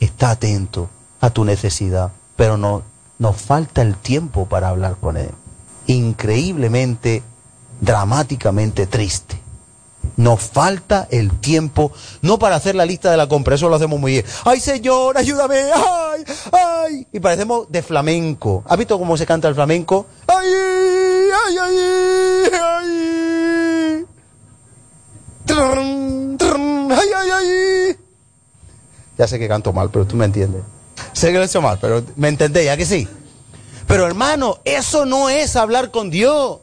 está 0.00 0.30
atento 0.30 0.90
a 1.20 1.30
tu 1.30 1.44
necesidad, 1.44 2.10
pero 2.34 2.56
no, 2.56 2.82
nos 3.20 3.36
falta 3.36 3.82
el 3.82 3.94
tiempo 3.94 4.46
para 4.46 4.70
hablar 4.70 4.96
con 5.00 5.16
Él. 5.16 5.30
Increíblemente, 5.86 7.22
dramáticamente 7.80 8.88
triste. 8.88 9.40
Nos 10.16 10.40
falta 10.40 11.06
el 11.12 11.30
tiempo, 11.38 11.92
no 12.20 12.40
para 12.40 12.56
hacer 12.56 12.74
la 12.74 12.84
lista 12.84 13.12
de 13.12 13.16
la 13.16 13.28
compra, 13.28 13.54
eso 13.54 13.68
lo 13.68 13.76
hacemos 13.76 14.00
muy 14.00 14.10
bien. 14.10 14.24
¡Ay, 14.44 14.58
Señor, 14.58 15.16
ayúdame! 15.16 15.70
¡Ay, 15.72 16.24
ay! 16.50 17.06
Y 17.12 17.20
parecemos 17.20 17.70
de 17.70 17.80
flamenco. 17.80 18.64
¿Has 18.66 18.76
visto 18.76 18.98
cómo 18.98 19.16
se 19.16 19.24
canta 19.24 19.46
el 19.46 19.54
flamenco? 19.54 20.06
¡Ay, 20.26 20.91
ay, 21.46 21.56
ay! 21.58 21.76
¡Ay! 22.60 24.06
¡Trrr, 25.46 26.36
trrr, 26.38 26.92
ay, 26.92 27.08
ay, 27.16 27.30
ay! 27.30 27.96
Ya 29.18 29.26
sé 29.26 29.38
que 29.38 29.48
canto 29.48 29.72
mal, 29.72 29.90
pero 29.90 30.06
tú 30.06 30.16
me 30.16 30.24
entiendes. 30.24 30.62
Sé 31.12 31.28
que 31.28 31.34
lo 31.34 31.42
he 31.42 31.46
hecho 31.46 31.62
mal, 31.62 31.78
pero 31.80 32.02
me 32.16 32.28
entendéis, 32.28 32.66
¿ya 32.66 32.76
que 32.76 32.86
sí? 32.86 33.08
Pero 33.86 34.06
hermano, 34.06 34.58
eso 34.64 35.04
no 35.04 35.28
es 35.28 35.56
hablar 35.56 35.90
con 35.90 36.10
Dios. 36.10 36.60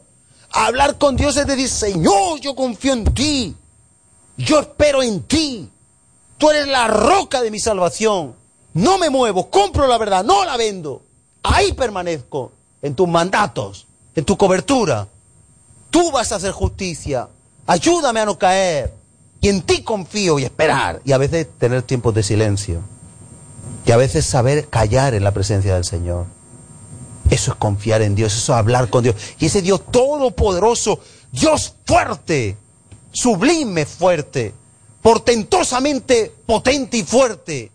Hablar 0.51 0.97
con 0.97 1.15
Dios 1.15 1.37
es 1.37 1.45
decir, 1.45 1.69
Señor, 1.69 2.39
yo 2.39 2.55
confío 2.55 2.93
en 2.93 3.05
ti. 3.13 3.55
Yo 4.37 4.59
espero 4.59 5.03
en 5.03 5.21
ti. 5.23 5.69
Tú 6.37 6.49
eres 6.49 6.67
la 6.67 6.87
roca 6.87 7.41
de 7.41 7.51
mi 7.51 7.59
salvación. 7.59 8.35
No 8.73 8.97
me 8.97 9.09
muevo, 9.09 9.49
compro 9.49 9.87
la 9.87 9.97
verdad, 9.97 10.23
no 10.23 10.45
la 10.45 10.57
vendo. 10.57 11.03
Ahí 11.43 11.73
permanezco, 11.73 12.51
en 12.81 12.95
tus 12.95 13.07
mandatos, 13.07 13.85
en 14.19 14.25
tu 14.25 14.37
cobertura. 14.37 15.07
Tú 15.89 16.11
vas 16.11 16.31
a 16.31 16.35
hacer 16.35 16.51
justicia. 16.51 17.29
Ayúdame 17.65 18.19
a 18.19 18.25
no 18.25 18.37
caer. 18.37 18.93
Y 19.41 19.47
en 19.47 19.61
ti 19.61 19.81
confío 19.81 20.37
y 20.37 20.43
esperar. 20.43 21.01
Y 21.05 21.13
a 21.13 21.17
veces 21.17 21.47
tener 21.57 21.83
tiempos 21.83 22.13
de 22.13 22.21
silencio. 22.21 22.81
Y 23.85 23.91
a 23.91 23.97
veces 23.97 24.25
saber 24.25 24.67
callar 24.67 25.13
en 25.13 25.23
la 25.23 25.31
presencia 25.31 25.73
del 25.73 25.85
Señor. 25.85 26.25
Eso 27.29 27.51
es 27.51 27.57
confiar 27.57 28.01
en 28.01 28.15
Dios, 28.15 28.33
eso 28.33 28.53
es 28.53 28.59
hablar 28.59 28.89
con 28.89 29.03
Dios. 29.03 29.15
Y 29.39 29.45
ese 29.45 29.61
Dios 29.61 29.85
todopoderoso, 29.89 30.99
Dios 31.31 31.75
fuerte, 31.85 32.57
sublime 33.11 33.85
fuerte, 33.85 34.53
portentosamente 35.01 36.33
potente 36.45 36.97
y 36.97 37.03
fuerte. 37.03 37.71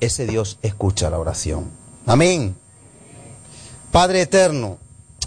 Ese 0.00 0.26
Dios 0.26 0.58
escucha 0.62 1.08
la 1.10 1.18
oración. 1.18 1.70
Amén. 2.06 2.56
Padre 3.92 4.22
eterno. 4.22 4.78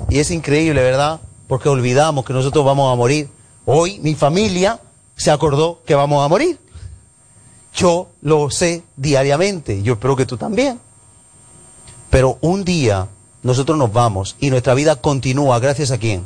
Y 0.09 0.19
es 0.19 0.31
increíble, 0.31 0.81
¿verdad? 0.81 1.21
Porque 1.47 1.69
olvidamos 1.69 2.25
que 2.25 2.33
nosotros 2.33 2.65
vamos 2.65 2.91
a 2.91 2.97
morir. 2.97 3.29
Hoy 3.63 3.99
mi 3.99 4.15
familia 4.15 4.81
se 5.15 5.31
acordó 5.31 5.81
que 5.85 5.95
vamos 5.95 6.25
a 6.25 6.27
morir. 6.27 6.59
Yo 7.75 8.09
lo 8.21 8.49
sé 8.49 8.83
diariamente. 8.97 9.83
Yo 9.83 9.93
espero 9.93 10.15
que 10.15 10.25
tú 10.25 10.35
también. 10.35 10.79
Pero 12.09 12.39
un 12.41 12.65
día 12.65 13.07
nosotros 13.43 13.77
nos 13.77 13.93
vamos 13.93 14.35
y 14.39 14.49
nuestra 14.49 14.73
vida 14.73 14.95
continúa 14.95 15.59
gracias 15.59 15.91
a 15.91 15.99
quién. 15.99 16.25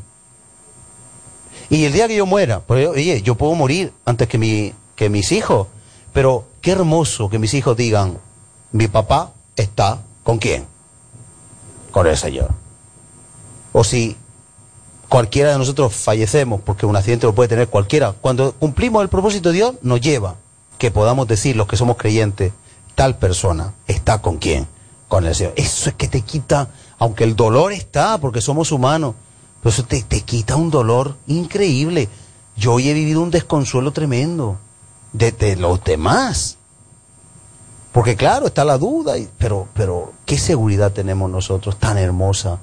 Y 1.70 1.84
el 1.84 1.92
día 1.92 2.08
que 2.08 2.16
yo 2.16 2.26
muera, 2.26 2.62
pues, 2.62 2.88
oye, 2.88 3.22
yo 3.22 3.36
puedo 3.36 3.54
morir 3.54 3.92
antes 4.06 4.30
que, 4.30 4.38
mi, 4.38 4.74
que 4.96 5.10
mis 5.10 5.32
hijos, 5.34 5.68
pero 6.14 6.46
qué 6.62 6.72
hermoso 6.72 7.30
que 7.30 7.38
mis 7.38 7.54
hijos 7.54 7.76
digan, 7.76 8.18
mi 8.72 8.88
papá 8.88 9.34
está 9.58 10.00
con 10.24 10.38
quién? 10.38 10.69
Con 11.92 12.08
el 12.08 12.18
Señor. 12.18 12.50
O 13.72 13.84
si 13.84 14.16
cualquiera 15.10 15.52
de 15.52 15.58
nosotros 15.58 15.94
fallecemos, 15.94 16.62
porque 16.62 16.86
un 16.86 16.96
accidente 16.96 17.26
lo 17.26 17.36
puede 17.36 17.50
tener 17.50 17.68
cualquiera, 17.68 18.14
cuando 18.14 18.54
cumplimos 18.54 19.02
el 19.02 19.10
propósito 19.10 19.50
de 19.50 19.56
Dios, 19.56 19.76
nos 19.82 20.00
lleva 20.00 20.36
que 20.78 20.92
podamos 20.92 21.28
decir 21.28 21.56
los 21.56 21.68
que 21.68 21.76
somos 21.76 21.98
creyentes, 21.98 22.54
tal 22.96 23.18
persona 23.18 23.74
está 23.88 24.22
con 24.22 24.38
quién? 24.38 24.68
Con 25.08 25.26
el 25.26 25.36
Señor. 25.36 25.54
Eso 25.58 25.90
es 25.90 25.96
que 25.96 26.08
te 26.08 26.22
quita, 26.22 26.70
aunque 27.00 27.24
el 27.24 27.36
dolor 27.36 27.74
está, 27.74 28.18
porque 28.20 28.40
somos 28.40 28.72
humanos, 28.72 29.16
pero 29.62 29.74
eso 29.74 29.84
te, 29.84 30.02
te 30.04 30.22
quita 30.22 30.56
un 30.56 30.70
dolor 30.70 31.18
increíble. 31.28 32.08
Yo 32.56 32.74
hoy 32.74 32.90
he 32.90 32.94
vivido 32.94 33.22
un 33.22 33.32
desconsuelo 33.32 33.92
tremendo 33.92 34.58
de, 35.12 35.32
de 35.32 35.56
los 35.56 35.84
demás. 35.84 36.59
Porque 37.92 38.16
claro, 38.16 38.48
está 38.48 38.66
la 38.66 38.78
duda, 38.78 39.18
y, 39.18 39.28
pero, 39.38 39.68
pero 39.74 40.14
¿qué 40.26 40.38
seguridad 40.38 40.92
tenemos 40.92 41.30
nosotros 41.30 41.78
tan 41.78 41.98
hermosa? 41.98 42.60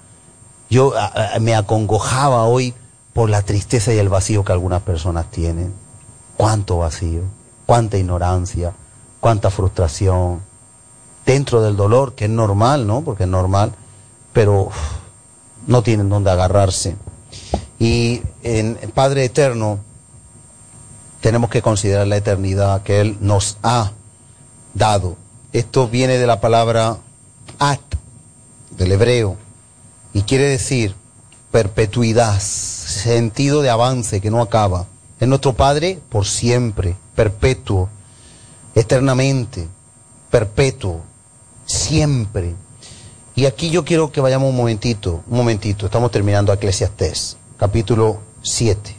Yo 0.71 0.93
me 1.41 1.55
acongojaba 1.55 2.45
hoy 2.45 2.75
por 3.13 3.31
la 3.31 3.43
tristeza 3.43 3.93
y 3.95 3.99
el 3.99 4.09
vacío 4.09 4.45
que 4.45 4.53
algunas 4.53 4.83
personas 4.83 5.31
tienen. 5.31 5.73
¿Cuánto 6.37 6.79
vacío? 6.79 7.23
¿Cuánta 7.65 7.97
ignorancia? 7.97 8.73
¿Cuánta 9.21 9.51
frustración? 9.51 10.43
Dentro 11.25 11.63
del 11.63 11.77
dolor, 11.77 12.15
que 12.15 12.27
es 12.27 12.31
normal, 12.31 12.87
¿no? 12.87 13.03
Porque 13.03 13.25
es 13.25 13.29
normal, 13.29 13.73
pero 14.33 14.69
no 15.67 15.83
tienen 15.83 16.09
dónde 16.09 16.31
agarrarse. 16.31 16.97
Y 17.79 18.23
en 18.43 18.77
Padre 18.95 19.25
Eterno 19.25 19.79
tenemos 21.21 21.51
que 21.51 21.63
considerar 21.63 22.07
la 22.07 22.17
eternidad 22.17 22.83
que 22.83 23.01
Él 23.01 23.17
nos 23.21 23.59
ha 23.63 23.93
dado. 24.77 25.17
Esto 25.53 25.89
viene 25.89 26.19
de 26.19 26.27
la 26.27 26.41
palabra 26.41 26.99
at, 27.59 27.81
del 28.71 28.93
hebreo, 28.93 29.37
y 30.13 30.23
quiere 30.23 30.49
decir 30.49 30.95
perpetuidad, 31.51 32.39
sentido 32.41 33.63
de 33.63 33.71
avance 33.71 34.21
que 34.21 34.31
no 34.31 34.43
acaba. 34.43 34.87
Es 35.19 35.27
nuestro 35.29 35.55
Padre 35.55 35.99
por 36.11 36.27
siempre, 36.27 36.97
perpetuo, 37.15 37.89
eternamente, 38.75 39.67
perpetuo, 40.31 41.01
siempre. 41.65 42.55
Y 43.35 43.47
aquí 43.47 43.71
yo 43.71 43.85
quiero 43.85 44.13
que 44.13 44.21
vayamos 44.21 44.51
un 44.51 44.57
momentito, 44.57 45.23
un 45.27 45.39
momentito, 45.39 45.87
estamos 45.87 46.11
terminando 46.11 46.53
Eclesiastés, 46.53 47.39
capítulo 47.57 48.21
7. 48.43 48.97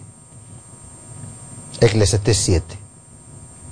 Eclesiastés 1.82 2.38
7. 2.38 2.78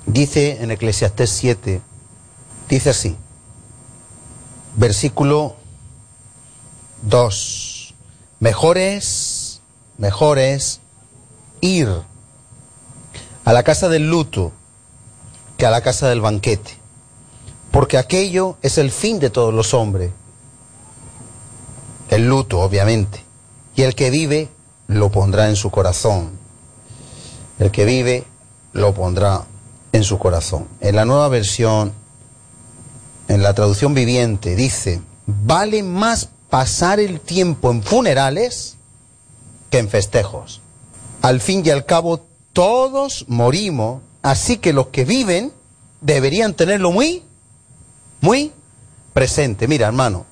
Dice 0.06 0.62
en 0.62 0.70
Eclesiastés 0.70 1.30
7, 1.30 1.80
dice 2.68 2.90
así, 2.90 3.16
versículo 4.76 5.56
2, 7.02 7.94
mejor 8.40 8.78
es, 8.78 9.60
mejor 9.98 10.38
es 10.38 10.80
ir 11.60 11.88
a 13.44 13.52
la 13.52 13.62
casa 13.62 13.88
del 13.88 14.08
luto 14.08 14.52
que 15.56 15.66
a 15.66 15.70
la 15.70 15.80
casa 15.80 16.08
del 16.08 16.20
banquete, 16.20 16.76
porque 17.70 17.98
aquello 17.98 18.56
es 18.62 18.78
el 18.78 18.90
fin 18.90 19.18
de 19.18 19.30
todos 19.30 19.54
los 19.54 19.72
hombres, 19.74 20.10
el 22.10 22.26
luto 22.26 22.60
obviamente, 22.60 23.22
y 23.74 23.82
el 23.82 23.94
que 23.94 24.10
vive 24.10 24.48
lo 24.88 25.10
pondrá 25.10 25.48
en 25.48 25.56
su 25.56 25.70
corazón, 25.70 26.30
el 27.58 27.70
que 27.70 27.84
vive 27.84 28.24
lo 28.72 28.94
pondrá 28.94 29.44
en 29.92 30.04
su 30.04 30.18
corazón. 30.18 30.68
En 30.80 30.96
la 30.96 31.04
nueva 31.04 31.28
versión, 31.28 31.92
en 33.28 33.42
la 33.42 33.54
traducción 33.54 33.94
viviente, 33.94 34.56
dice, 34.56 35.00
vale 35.26 35.82
más 35.82 36.28
pasar 36.48 37.00
el 37.00 37.20
tiempo 37.20 37.70
en 37.70 37.82
funerales 37.82 38.76
que 39.70 39.78
en 39.78 39.88
festejos. 39.88 40.60
Al 41.22 41.40
fin 41.40 41.62
y 41.64 41.70
al 41.70 41.84
cabo, 41.84 42.24
todos 42.52 43.24
morimos, 43.28 44.02
así 44.22 44.58
que 44.58 44.72
los 44.72 44.88
que 44.88 45.04
viven 45.04 45.52
deberían 46.00 46.54
tenerlo 46.54 46.92
muy, 46.92 47.22
muy 48.20 48.52
presente. 49.12 49.66
Mira, 49.66 49.86
hermano, 49.86 50.24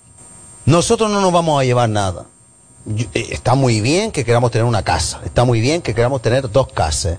nosotros 0.66 1.10
no 1.10 1.20
nos 1.20 1.32
vamos 1.32 1.60
a 1.60 1.64
llevar 1.64 1.88
nada. 1.88 2.26
Eh, 2.86 3.28
está 3.30 3.54
muy 3.54 3.80
bien 3.80 4.12
que 4.12 4.24
queramos 4.24 4.50
tener 4.50 4.66
una 4.66 4.82
casa, 4.82 5.20
está 5.24 5.44
muy 5.44 5.60
bien 5.60 5.82
que 5.82 5.94
queramos 5.94 6.22
tener 6.22 6.50
dos 6.50 6.68
casas. 6.72 7.18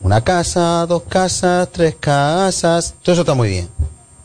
Una 0.00 0.22
casa, 0.24 0.86
dos 0.86 1.02
casas, 1.02 1.68
tres 1.70 1.94
casas, 2.00 2.94
todo 3.02 3.12
eso 3.12 3.22
está 3.22 3.34
muy 3.34 3.50
bien. 3.50 3.68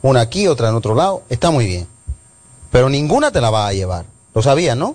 Una 0.06 0.20
aquí, 0.20 0.46
otra 0.46 0.68
en 0.68 0.76
otro 0.76 0.94
lado, 0.94 1.24
está 1.28 1.50
muy 1.50 1.66
bien. 1.66 1.88
Pero 2.70 2.88
ninguna 2.88 3.32
te 3.32 3.40
la 3.40 3.50
va 3.50 3.66
a 3.66 3.72
llevar. 3.72 4.04
Lo 4.34 4.40
sabías, 4.40 4.76
¿no? 4.76 4.94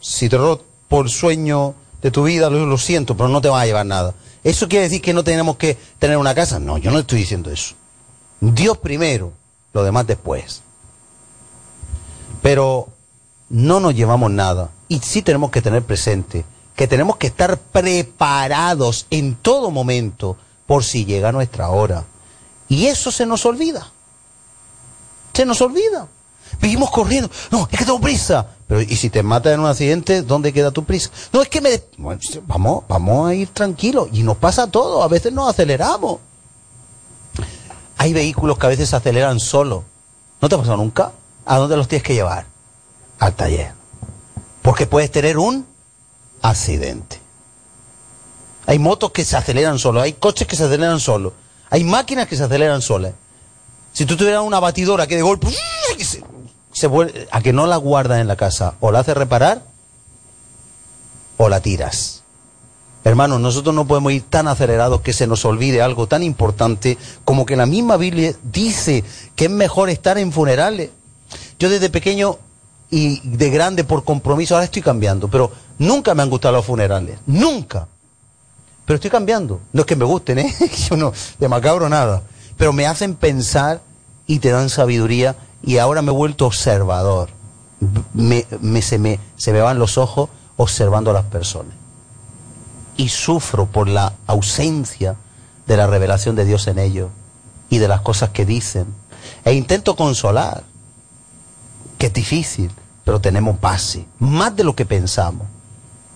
Si 0.00 0.30
te 0.30 0.38
robó 0.38 0.62
por 0.88 1.10
sueño 1.10 1.74
de 2.00 2.10
tu 2.10 2.22
vida, 2.22 2.48
lo, 2.48 2.64
lo 2.64 2.78
siento, 2.78 3.14
pero 3.14 3.28
no 3.28 3.42
te 3.42 3.50
va 3.50 3.60
a 3.60 3.66
llevar 3.66 3.84
nada. 3.84 4.14
¿Eso 4.42 4.66
quiere 4.66 4.84
decir 4.84 5.02
que 5.02 5.12
no 5.12 5.24
tenemos 5.24 5.56
que 5.58 5.76
tener 5.98 6.16
una 6.16 6.34
casa? 6.34 6.58
No, 6.58 6.78
yo 6.78 6.90
no 6.90 7.00
estoy 7.00 7.18
diciendo 7.18 7.50
eso. 7.50 7.74
Dios 8.40 8.78
primero, 8.78 9.34
lo 9.74 9.84
demás 9.84 10.06
después. 10.06 10.62
Pero 12.40 12.88
no 13.50 13.78
nos 13.78 13.94
llevamos 13.94 14.30
nada. 14.30 14.70
Y 14.88 15.00
sí 15.00 15.20
tenemos 15.20 15.50
que 15.50 15.60
tener 15.60 15.82
presente 15.82 16.46
que 16.76 16.88
tenemos 16.88 17.18
que 17.18 17.26
estar 17.26 17.58
preparados 17.58 19.06
en 19.10 19.34
todo 19.34 19.70
momento 19.70 20.38
por 20.66 20.82
si 20.82 21.04
llega 21.04 21.30
nuestra 21.30 21.68
hora. 21.68 22.06
Y 22.70 22.86
eso 22.86 23.10
se 23.10 23.26
nos 23.26 23.44
olvida. 23.44 23.92
Se 25.32 25.44
nos 25.44 25.60
olvida. 25.60 26.08
Vivimos 26.60 26.90
corriendo. 26.90 27.30
No, 27.50 27.68
es 27.70 27.78
que 27.78 27.84
tengo 27.84 28.00
prisa. 28.00 28.46
Pero 28.66 28.82
¿y 28.82 28.96
si 28.96 29.10
te 29.10 29.22
matas 29.22 29.54
en 29.54 29.60
un 29.60 29.66
accidente, 29.66 30.22
dónde 30.22 30.52
queda 30.52 30.70
tu 30.70 30.84
prisa? 30.84 31.10
No, 31.32 31.42
es 31.42 31.48
que 31.48 31.60
me... 31.60 31.82
vamos, 32.46 32.84
vamos 32.88 33.28
a 33.28 33.34
ir 33.34 33.48
tranquilos. 33.48 34.08
Y 34.12 34.22
nos 34.22 34.36
pasa 34.36 34.66
todo. 34.66 35.02
A 35.02 35.08
veces 35.08 35.32
nos 35.32 35.48
aceleramos. 35.48 36.18
Hay 37.98 38.12
vehículos 38.12 38.58
que 38.58 38.66
a 38.66 38.70
veces 38.70 38.88
se 38.88 38.96
aceleran 38.96 39.40
solo. 39.40 39.84
¿No 40.40 40.48
te 40.48 40.54
ha 40.54 40.58
pasado 40.58 40.76
nunca? 40.76 41.12
¿A 41.44 41.58
dónde 41.58 41.76
los 41.76 41.88
tienes 41.88 42.02
que 42.02 42.14
llevar? 42.14 42.46
Al 43.18 43.34
taller. 43.34 43.72
Porque 44.62 44.86
puedes 44.86 45.10
tener 45.10 45.38
un 45.38 45.66
accidente. 46.42 47.20
Hay 48.66 48.78
motos 48.78 49.10
que 49.10 49.24
se 49.24 49.36
aceleran 49.36 49.78
solos, 49.78 50.02
hay 50.02 50.12
coches 50.12 50.46
que 50.46 50.56
se 50.56 50.64
aceleran 50.64 51.00
solos, 51.00 51.32
hay 51.70 51.82
máquinas 51.82 52.28
que 52.28 52.36
se 52.36 52.44
aceleran 52.44 52.82
solas. 52.82 53.14
Si 53.92 54.06
tú 54.06 54.16
tuvieras 54.16 54.42
una 54.42 54.60
batidora 54.60 55.06
que 55.06 55.16
de 55.16 55.22
golpe 55.22 55.48
se, 56.72 56.86
vuelve, 56.86 57.28
a 57.30 57.40
que 57.40 57.52
no 57.52 57.66
la 57.66 57.76
guardas 57.76 58.20
en 58.20 58.28
la 58.28 58.36
casa, 58.36 58.74
o 58.80 58.90
la 58.90 59.00
haces 59.00 59.16
reparar, 59.16 59.62
o 61.36 61.48
la 61.48 61.60
tiras. 61.60 62.22
Hermanos, 63.02 63.40
nosotros 63.40 63.74
no 63.74 63.86
podemos 63.86 64.12
ir 64.12 64.22
tan 64.28 64.46
acelerados 64.46 65.00
que 65.00 65.14
se 65.14 65.26
nos 65.26 65.44
olvide 65.46 65.80
algo 65.80 66.06
tan 66.06 66.22
importante 66.22 66.98
como 67.24 67.46
que 67.46 67.56
la 67.56 67.64
misma 67.64 67.96
Biblia 67.96 68.34
dice 68.42 69.04
que 69.34 69.46
es 69.46 69.50
mejor 69.50 69.88
estar 69.88 70.18
en 70.18 70.32
funerales. 70.32 70.90
Yo 71.58 71.70
desde 71.70 71.88
pequeño 71.88 72.38
y 72.90 73.20
de 73.20 73.50
grande 73.50 73.84
por 73.84 74.04
compromiso, 74.04 74.54
ahora 74.54 74.64
estoy 74.64 74.82
cambiando, 74.82 75.28
pero 75.28 75.50
nunca 75.78 76.14
me 76.14 76.22
han 76.22 76.30
gustado 76.30 76.56
los 76.56 76.66
funerales, 76.66 77.18
nunca. 77.26 77.86
Pero 78.84 78.96
estoy 78.96 79.10
cambiando. 79.10 79.60
No 79.72 79.82
es 79.82 79.86
que 79.86 79.96
me 79.96 80.04
gusten, 80.04 80.40
¿eh? 80.40 80.54
Yo 80.88 80.96
no, 80.96 81.12
de 81.38 81.48
macabro 81.48 81.88
nada. 81.88 82.22
Pero 82.60 82.74
me 82.74 82.86
hacen 82.86 83.14
pensar 83.14 83.80
y 84.26 84.40
te 84.40 84.50
dan 84.50 84.68
sabiduría 84.68 85.34
y 85.62 85.78
ahora 85.78 86.02
me 86.02 86.10
he 86.10 86.14
vuelto 86.14 86.44
observador. 86.44 87.30
Me, 88.12 88.44
se, 88.82 88.98
me, 88.98 89.18
se 89.38 89.54
me 89.54 89.62
van 89.62 89.78
los 89.78 89.96
ojos 89.96 90.28
observando 90.58 91.10
a 91.10 91.14
las 91.14 91.24
personas. 91.24 91.72
Y 92.98 93.08
sufro 93.08 93.64
por 93.64 93.88
la 93.88 94.12
ausencia 94.26 95.16
de 95.66 95.78
la 95.78 95.86
revelación 95.86 96.36
de 96.36 96.44
Dios 96.44 96.66
en 96.66 96.78
ellos 96.78 97.08
y 97.70 97.78
de 97.78 97.88
las 97.88 98.02
cosas 98.02 98.28
que 98.28 98.44
dicen. 98.44 98.84
E 99.42 99.54
intento 99.54 99.96
consolar, 99.96 100.62
que 101.96 102.08
es 102.08 102.12
difícil, 102.12 102.70
pero 103.04 103.22
tenemos 103.22 103.58
base, 103.58 104.04
más 104.18 104.54
de 104.54 104.64
lo 104.64 104.76
que 104.76 104.84
pensamos, 104.84 105.46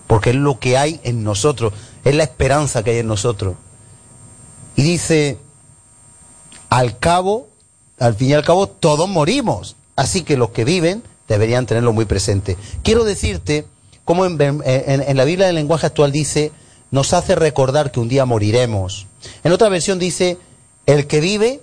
porque 0.05 0.29
es 0.29 0.35
lo 0.35 0.59
que 0.59 0.77
hay 0.77 1.01
en 1.03 1.23
nosotros, 1.23 1.73
es 2.03 2.13
la 2.13 2.21
esperanza 2.21 2.83
que 2.83 2.91
hay 2.91 2.97
en 2.99 3.07
nosotros. 3.07 3.55
Y 4.75 4.83
dice, 4.83 5.39
al 6.75 6.99
cabo, 6.99 7.47
al 7.99 8.15
fin 8.15 8.31
y 8.31 8.33
al 8.33 8.43
cabo, 8.43 8.67
todos 8.67 9.07
morimos, 9.07 9.77
así 9.95 10.23
que 10.23 10.35
los 10.35 10.49
que 10.49 10.65
viven 10.65 11.03
deberían 11.29 11.65
tenerlo 11.65 11.93
muy 11.93 12.03
presente. 12.03 12.57
Quiero 12.83 13.05
decirte, 13.05 13.65
como 14.03 14.25
en, 14.25 14.37
la 15.17 15.23
Biblia 15.23 15.47
del 15.47 15.55
lenguaje 15.55 15.85
actual 15.85 16.11
dice, 16.11 16.51
nos 16.91 17.13
hace 17.13 17.35
recordar 17.35 17.91
que 17.91 18.01
un 18.01 18.09
día 18.09 18.25
moriremos. 18.25 19.07
En 19.45 19.53
otra 19.53 19.69
versión 19.69 19.99
dice, 19.99 20.37
el 20.85 21.07
que 21.07 21.21
vive 21.21 21.61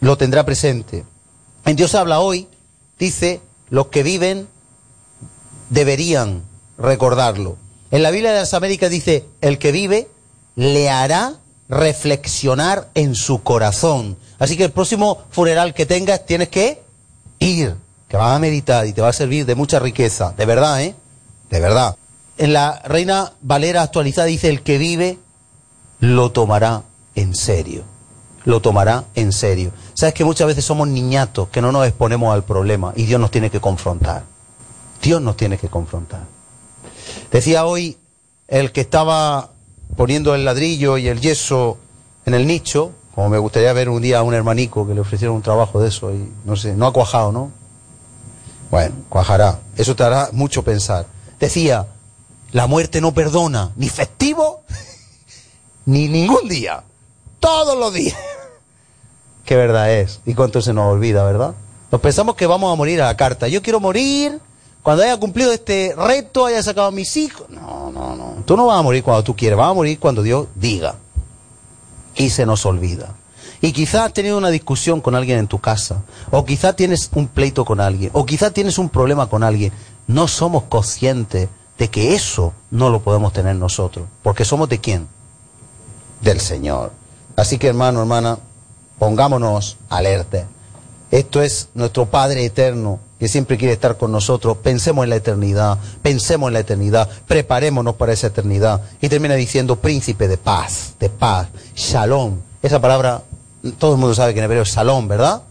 lo 0.00 0.18
tendrá 0.18 0.44
presente. 0.44 1.06
En 1.64 1.76
Dios 1.76 1.94
habla 1.94 2.20
hoy, 2.20 2.46
dice, 2.98 3.40
los 3.70 3.86
que 3.86 4.02
viven 4.02 4.48
deberían 5.70 6.42
recordarlo. 6.76 7.56
En 7.90 8.02
la 8.02 8.10
Biblia 8.10 8.32
de 8.32 8.40
las 8.40 8.52
Américas 8.52 8.90
dice, 8.90 9.24
el 9.40 9.56
que 9.58 9.72
vive 9.72 10.08
le 10.56 10.90
hará 10.90 11.36
reflexionar 11.72 12.90
en 12.94 13.14
su 13.14 13.42
corazón. 13.42 14.18
Así 14.38 14.58
que 14.58 14.64
el 14.64 14.72
próximo 14.72 15.22
funeral 15.30 15.72
que 15.72 15.86
tengas 15.86 16.26
tienes 16.26 16.50
que 16.50 16.82
ir, 17.38 17.76
que 18.08 18.16
vas 18.18 18.36
a 18.36 18.38
meditar 18.38 18.86
y 18.86 18.92
te 18.92 19.00
va 19.00 19.08
a 19.08 19.14
servir 19.14 19.46
de 19.46 19.54
mucha 19.54 19.78
riqueza. 19.78 20.34
De 20.36 20.44
verdad, 20.44 20.82
¿eh? 20.82 20.94
De 21.48 21.60
verdad. 21.60 21.96
En 22.36 22.52
la 22.52 22.82
Reina 22.84 23.32
Valera 23.40 23.80
actualizada 23.80 24.26
dice, 24.26 24.50
el 24.50 24.62
que 24.62 24.76
vive 24.76 25.18
lo 25.98 26.30
tomará 26.30 26.82
en 27.14 27.34
serio. 27.34 27.84
Lo 28.44 28.60
tomará 28.60 29.04
en 29.14 29.32
serio. 29.32 29.72
Sabes 29.94 30.12
que 30.12 30.26
muchas 30.26 30.48
veces 30.48 30.66
somos 30.66 30.88
niñatos 30.88 31.48
que 31.48 31.62
no 31.62 31.72
nos 31.72 31.86
exponemos 31.86 32.34
al 32.34 32.44
problema 32.44 32.92
y 32.96 33.06
Dios 33.06 33.18
nos 33.18 33.30
tiene 33.30 33.48
que 33.48 33.60
confrontar. 33.60 34.24
Dios 35.00 35.22
nos 35.22 35.38
tiene 35.38 35.56
que 35.56 35.68
confrontar. 35.68 36.24
Decía 37.30 37.64
hoy 37.64 37.96
el 38.46 38.72
que 38.72 38.82
estaba 38.82 39.52
poniendo 39.96 40.34
el 40.34 40.44
ladrillo 40.44 40.98
y 40.98 41.08
el 41.08 41.20
yeso 41.20 41.78
en 42.24 42.34
el 42.34 42.46
nicho, 42.46 42.92
como 43.14 43.28
me 43.28 43.38
gustaría 43.38 43.72
ver 43.72 43.88
un 43.88 44.00
día 44.00 44.20
a 44.20 44.22
un 44.22 44.34
hermanico 44.34 44.86
que 44.86 44.94
le 44.94 45.00
ofrecieron 45.00 45.36
un 45.36 45.42
trabajo 45.42 45.80
de 45.80 45.88
eso 45.88 46.12
y 46.12 46.32
no 46.44 46.56
sé, 46.56 46.74
no 46.74 46.86
ha 46.86 46.92
cuajado, 46.92 47.32
¿no? 47.32 47.50
Bueno, 48.70 48.94
cuajará. 49.08 49.60
Eso 49.76 49.94
te 49.94 50.02
hará 50.02 50.30
mucho 50.32 50.62
pensar. 50.62 51.06
Decía, 51.38 51.86
la 52.52 52.66
muerte 52.66 53.00
no 53.02 53.12
perdona 53.12 53.72
ni 53.76 53.88
festivo 53.88 54.62
ni 55.84 56.08
ningún 56.08 56.48
día. 56.48 56.82
Todos 57.38 57.78
los 57.78 57.92
días. 57.92 58.16
Qué 59.44 59.56
verdad 59.56 59.92
es. 59.92 60.20
Y 60.24 60.34
cuánto 60.34 60.62
se 60.62 60.72
nos 60.72 60.90
olvida, 60.90 61.24
¿verdad? 61.24 61.54
Nos 61.90 62.00
pensamos 62.00 62.36
que 62.36 62.46
vamos 62.46 62.72
a 62.72 62.76
morir 62.76 63.02
a 63.02 63.06
la 63.06 63.16
carta. 63.16 63.48
Yo 63.48 63.60
quiero 63.60 63.78
morir 63.78 64.40
cuando 64.82 65.04
haya 65.04 65.16
cumplido 65.16 65.52
este 65.52 65.94
reto, 65.96 66.46
haya 66.46 66.62
sacado 66.62 66.88
a 66.88 66.90
mis 66.90 67.16
hijos. 67.16 67.48
No, 67.50 67.90
no, 67.92 68.16
no. 68.16 68.42
Tú 68.44 68.56
no 68.56 68.66
vas 68.66 68.78
a 68.78 68.82
morir 68.82 69.02
cuando 69.04 69.22
tú 69.22 69.36
quieres, 69.36 69.56
vas 69.56 69.70
a 69.70 69.74
morir 69.74 69.98
cuando 69.98 70.22
Dios 70.22 70.48
diga. 70.54 70.96
Y 72.16 72.30
se 72.30 72.44
nos 72.44 72.66
olvida. 72.66 73.14
Y 73.60 73.72
quizás 73.72 74.06
has 74.06 74.12
tenido 74.12 74.36
una 74.36 74.50
discusión 74.50 75.00
con 75.00 75.14
alguien 75.14 75.38
en 75.38 75.46
tu 75.46 75.60
casa, 75.60 76.02
o 76.32 76.44
quizás 76.44 76.74
tienes 76.74 77.08
un 77.14 77.28
pleito 77.28 77.64
con 77.64 77.80
alguien, 77.80 78.10
o 78.12 78.26
quizás 78.26 78.52
tienes 78.52 78.76
un 78.76 78.88
problema 78.88 79.28
con 79.28 79.44
alguien. 79.44 79.72
no 80.08 80.26
somos 80.26 80.64
conscientes 80.64 81.48
de 81.78 81.88
que 81.88 82.14
eso 82.14 82.52
no 82.72 82.90
lo 82.90 83.02
podemos 83.02 83.32
tener 83.32 83.54
nosotros. 83.54 84.06
Porque 84.24 84.44
somos 84.44 84.68
de 84.68 84.80
quién? 84.80 85.06
Del 86.20 86.40
Señor. 86.40 86.92
Así 87.36 87.56
que 87.56 87.68
hermano, 87.68 88.00
hermana, 88.00 88.38
pongámonos 88.98 89.78
alerta. 89.88 90.48
Esto 91.12 91.42
es 91.42 91.68
nuestro 91.74 92.06
Padre 92.06 92.42
eterno 92.42 92.98
que 93.20 93.28
siempre 93.28 93.58
quiere 93.58 93.74
estar 93.74 93.98
con 93.98 94.10
nosotros. 94.10 94.56
Pensemos 94.56 95.04
en 95.04 95.10
la 95.10 95.16
eternidad, 95.16 95.78
pensemos 96.00 96.48
en 96.48 96.54
la 96.54 96.60
eternidad, 96.60 97.06
preparémonos 97.28 97.96
para 97.96 98.14
esa 98.14 98.28
eternidad. 98.28 98.80
Y 98.98 99.10
termina 99.10 99.34
diciendo 99.34 99.76
príncipe 99.76 100.26
de 100.26 100.38
paz, 100.38 100.94
de 100.98 101.10
paz, 101.10 101.48
shalom. 101.76 102.38
Esa 102.62 102.80
palabra, 102.80 103.22
todo 103.78 103.92
el 103.92 104.00
mundo 104.00 104.14
sabe 104.14 104.32
que 104.32 104.40
en 104.40 104.46
hebreo 104.46 104.62
es 104.62 104.70
salón, 104.70 105.06
¿verdad? 105.06 105.42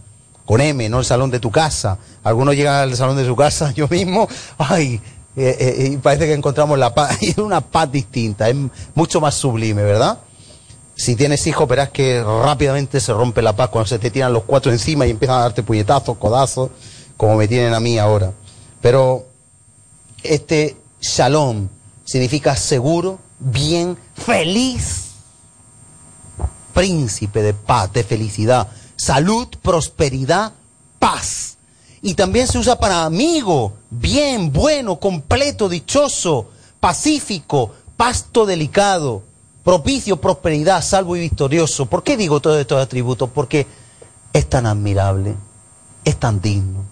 Con 0.46 0.62
M, 0.62 0.90
no 0.90 0.98
el 0.98 1.06
salón 1.06 1.30
de 1.30 1.40
tu 1.40 1.52
casa. 1.52 2.00
Algunos 2.24 2.56
llegan 2.56 2.76
al 2.78 2.96
salón 2.96 3.16
de 3.16 3.26
su 3.28 3.36
casa, 3.36 3.72
yo 3.76 3.88
mismo, 3.88 4.28
ay, 4.58 5.00
eh, 5.36 5.56
eh, 5.60 5.90
y 5.94 5.98
parece 5.98 6.26
que 6.26 6.34
encontramos 6.34 6.80
la 6.80 6.92
paz, 6.92 7.22
y 7.22 7.30
es 7.30 7.38
una 7.38 7.62
paz 7.62 7.92
distinta, 7.92 8.50
es 8.50 8.56
mucho 8.96 9.22
más 9.22 9.36
sublime, 9.36 9.84
¿verdad? 9.84 10.18
Si 11.02 11.16
tienes 11.16 11.48
hijos, 11.48 11.68
verás 11.68 11.90
que 11.90 12.24
rápidamente 12.24 13.00
se 13.00 13.12
rompe 13.12 13.42
la 13.42 13.56
paz 13.56 13.70
cuando 13.70 13.88
se 13.88 13.98
te 13.98 14.12
tiran 14.12 14.34
los 14.34 14.44
cuatro 14.44 14.72
encima 14.72 15.08
y 15.08 15.10
empiezan 15.10 15.38
a 15.38 15.42
darte 15.42 15.64
puñetazos, 15.64 16.16
codazos, 16.20 16.70
como 17.18 17.38
me 17.38 17.48
tienen 17.48 17.74
a 17.74 17.80
mí 17.80 17.98
ahora. 17.98 18.34
Pero 18.82 19.26
este 20.22 20.78
shalom 21.02 21.70
significa 22.06 22.56
seguro, 22.56 23.18
bien, 23.40 23.98
feliz, 24.14 25.14
príncipe 26.72 27.42
de 27.42 27.56
paz, 27.56 27.92
de 27.92 28.04
felicidad, 28.04 28.68
salud, 28.96 29.48
prosperidad, 29.60 30.54
paz. 31.00 31.58
Y 32.04 32.14
también 32.14 32.46
se 32.46 32.60
usa 32.60 32.78
para 32.78 33.06
amigo, 33.06 33.74
bien, 33.90 34.54
bueno, 34.54 35.00
completo, 35.00 35.68
dichoso, 35.68 36.52
pacífico, 36.80 37.72
pasto 37.98 38.46
delicado 38.46 39.31
propicio, 39.64 40.18
prosperidad, 40.18 40.84
salvo 40.84 41.16
y 41.16 41.22
victorioso. 41.22 41.86
¿Por 41.86 42.04
qué 42.04 42.18
digo 42.18 42.40
todos 42.40 42.60
estos 42.60 42.82
atributos? 42.82 43.30
Porque 43.30 43.68
es 44.34 44.50
tan 44.50 44.66
admirable, 44.66 45.36
es 46.04 46.18
tan 46.18 46.42
digno, 46.42 46.84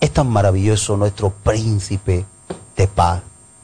es 0.00 0.10
tan 0.10 0.28
maravilloso 0.28 0.96
nuestro 0.96 1.30
príncipe 1.30 2.24
de 2.76 2.88
paz, 2.88 3.22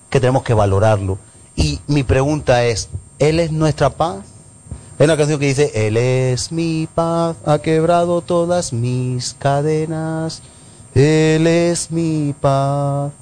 que 0.09 0.20
tenemos 0.20 0.42
que 0.42 0.55
valorarlo. 0.55 1.18
Y 1.57 1.81
mi 1.87 2.03
pregunta 2.03 2.64
es, 2.64 2.88
¿Él 3.18 3.38
es 3.38 3.53
nuestra 3.53 3.90
paz? 3.90 4.24
Hay 4.98 5.05
una 5.05 5.16
canción 5.16 5.38
que 5.38 5.46
dice, 5.46 5.70
Él 5.74 5.98
es 5.98 6.53
mi 6.53 6.88
paz, 6.94 7.37
ha 7.44 7.59
quebrado 7.59 8.22
todas 8.22 8.72
mis 8.72 9.35
cadenas, 9.35 10.40
Él 10.94 11.46
es 11.46 11.90
mi 11.90 12.35
paz. 12.40 13.12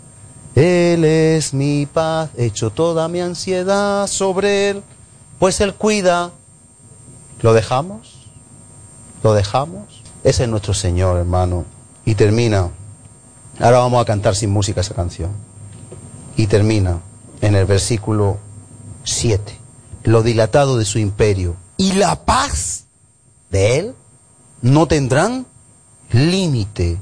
Él 0.54 1.04
es 1.04 1.54
mi 1.54 1.86
paz, 1.86 2.30
hecho 2.36 2.70
toda 2.70 3.08
mi 3.08 3.20
ansiedad 3.20 4.06
sobre 4.06 4.70
Él, 4.70 4.82
pues 5.38 5.60
Él 5.60 5.74
cuida. 5.74 6.32
¿Lo 7.42 7.52
dejamos? 7.52 8.26
¿Lo 9.22 9.34
dejamos? 9.34 10.02
Ese 10.24 10.44
es 10.44 10.48
nuestro 10.48 10.74
Señor, 10.74 11.18
hermano. 11.18 11.64
Y 12.04 12.14
termina. 12.14 12.70
Ahora 13.60 13.78
vamos 13.78 14.02
a 14.02 14.04
cantar 14.04 14.34
sin 14.34 14.50
música 14.50 14.80
esa 14.80 14.94
canción. 14.94 15.30
Y 16.36 16.46
termina 16.46 17.00
en 17.40 17.54
el 17.54 17.66
versículo 17.66 18.38
7. 19.04 19.56
Lo 20.04 20.22
dilatado 20.22 20.76
de 20.76 20.84
su 20.84 20.98
imperio 20.98 21.56
y 21.76 21.92
la 21.92 22.24
paz 22.24 22.84
de 23.50 23.78
Él 23.78 23.94
no 24.62 24.86
tendrán 24.86 25.46
límite 26.10 26.98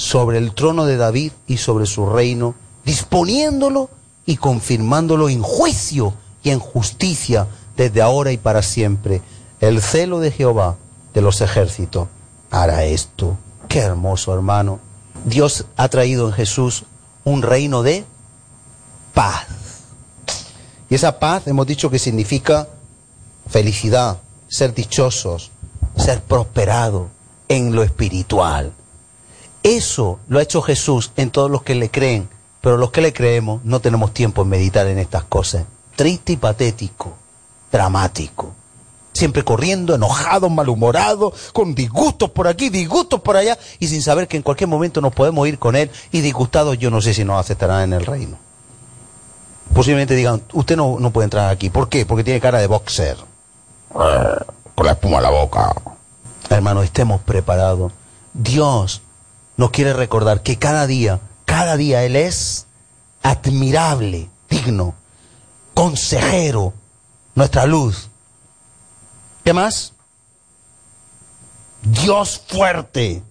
sobre 0.00 0.38
el 0.38 0.54
trono 0.54 0.86
de 0.86 0.96
David 0.96 1.32
y 1.46 1.58
sobre 1.58 1.84
su 1.84 2.06
reino 2.06 2.54
disponiéndolo 2.86 3.90
y 4.24 4.38
confirmándolo 4.38 5.28
en 5.28 5.42
juicio 5.42 6.14
y 6.42 6.48
en 6.48 6.58
justicia 6.58 7.46
desde 7.76 8.00
ahora 8.00 8.32
y 8.32 8.38
para 8.38 8.62
siempre. 8.62 9.20
El 9.60 9.82
celo 9.82 10.18
de 10.18 10.30
Jehová 10.30 10.78
de 11.12 11.20
los 11.20 11.42
ejércitos 11.42 12.08
hará 12.50 12.84
esto. 12.84 13.36
Qué 13.68 13.80
hermoso, 13.80 14.32
hermano. 14.32 14.80
Dios 15.26 15.66
ha 15.76 15.88
traído 15.88 16.28
en 16.28 16.32
Jesús 16.32 16.84
un 17.24 17.42
reino 17.42 17.82
de 17.82 18.06
paz. 19.12 19.48
Y 20.88 20.94
esa 20.94 21.18
paz 21.18 21.46
hemos 21.46 21.66
dicho 21.66 21.90
que 21.90 21.98
significa 21.98 22.68
felicidad, 23.46 24.16
ser 24.48 24.72
dichosos, 24.72 25.50
ser 25.94 26.22
prosperado 26.22 27.10
en 27.48 27.74
lo 27.74 27.82
espiritual. 27.82 28.72
Eso 29.62 30.18
lo 30.28 30.38
ha 30.38 30.42
hecho 30.42 30.62
Jesús 30.62 31.12
en 31.16 31.30
todos 31.30 31.50
los 31.50 31.62
que 31.62 31.74
le 31.74 31.90
creen 31.90 32.28
pero 32.60 32.76
los 32.76 32.90
que 32.90 33.00
le 33.00 33.12
creemos 33.12 33.64
no 33.64 33.80
tenemos 33.80 34.12
tiempo 34.12 34.42
en 34.42 34.48
meditar 34.48 34.86
en 34.86 34.98
estas 34.98 35.24
cosas. 35.24 35.64
Triste 35.96 36.32
y 36.32 36.36
patético, 36.36 37.14
dramático. 37.72 38.54
Siempre 39.12 39.42
corriendo, 39.44 39.94
enojado, 39.94 40.48
malhumorado, 40.50 41.32
con 41.52 41.74
disgustos 41.74 42.30
por 42.30 42.46
aquí, 42.46 42.68
disgustos 42.68 43.20
por 43.20 43.36
allá, 43.36 43.58
y 43.78 43.88
sin 43.88 44.02
saber 44.02 44.28
que 44.28 44.36
en 44.36 44.42
cualquier 44.42 44.68
momento 44.68 45.00
nos 45.00 45.12
podemos 45.12 45.48
ir 45.48 45.58
con 45.58 45.74
él, 45.74 45.90
y 46.12 46.20
disgustados 46.20 46.78
yo 46.78 46.90
no 46.90 47.00
sé 47.00 47.12
si 47.12 47.24
nos 47.24 47.40
aceptarán 47.40 47.82
en 47.82 47.92
el 47.94 48.06
reino. 48.06 48.38
Posiblemente 49.74 50.14
digan, 50.14 50.42
usted 50.52 50.76
no, 50.76 50.98
no 51.00 51.10
puede 51.10 51.24
entrar 51.24 51.48
aquí. 51.48 51.70
¿Por 51.70 51.88
qué? 51.88 52.06
Porque 52.06 52.24
tiene 52.24 52.40
cara 52.40 52.58
de 52.58 52.66
boxer. 52.66 53.16
Con 53.92 54.86
la 54.86 54.92
espuma 54.92 55.18
en 55.18 55.22
la 55.22 55.30
boca. 55.30 55.74
Hermano, 56.48 56.82
estemos 56.82 57.20
preparados. 57.20 57.92
Dios 58.32 59.02
nos 59.60 59.70
quiere 59.70 59.92
recordar 59.92 60.42
que 60.42 60.58
cada 60.58 60.86
día 60.86 61.20
cada 61.50 61.76
día 61.76 62.04
Él 62.04 62.14
es 62.14 62.66
admirable, 63.22 64.30
digno, 64.48 64.94
consejero, 65.74 66.72
nuestra 67.34 67.66
luz. 67.66 68.08
¿Qué 69.42 69.52
más? 69.52 69.92
Dios 71.82 72.40
fuerte. 72.46 73.24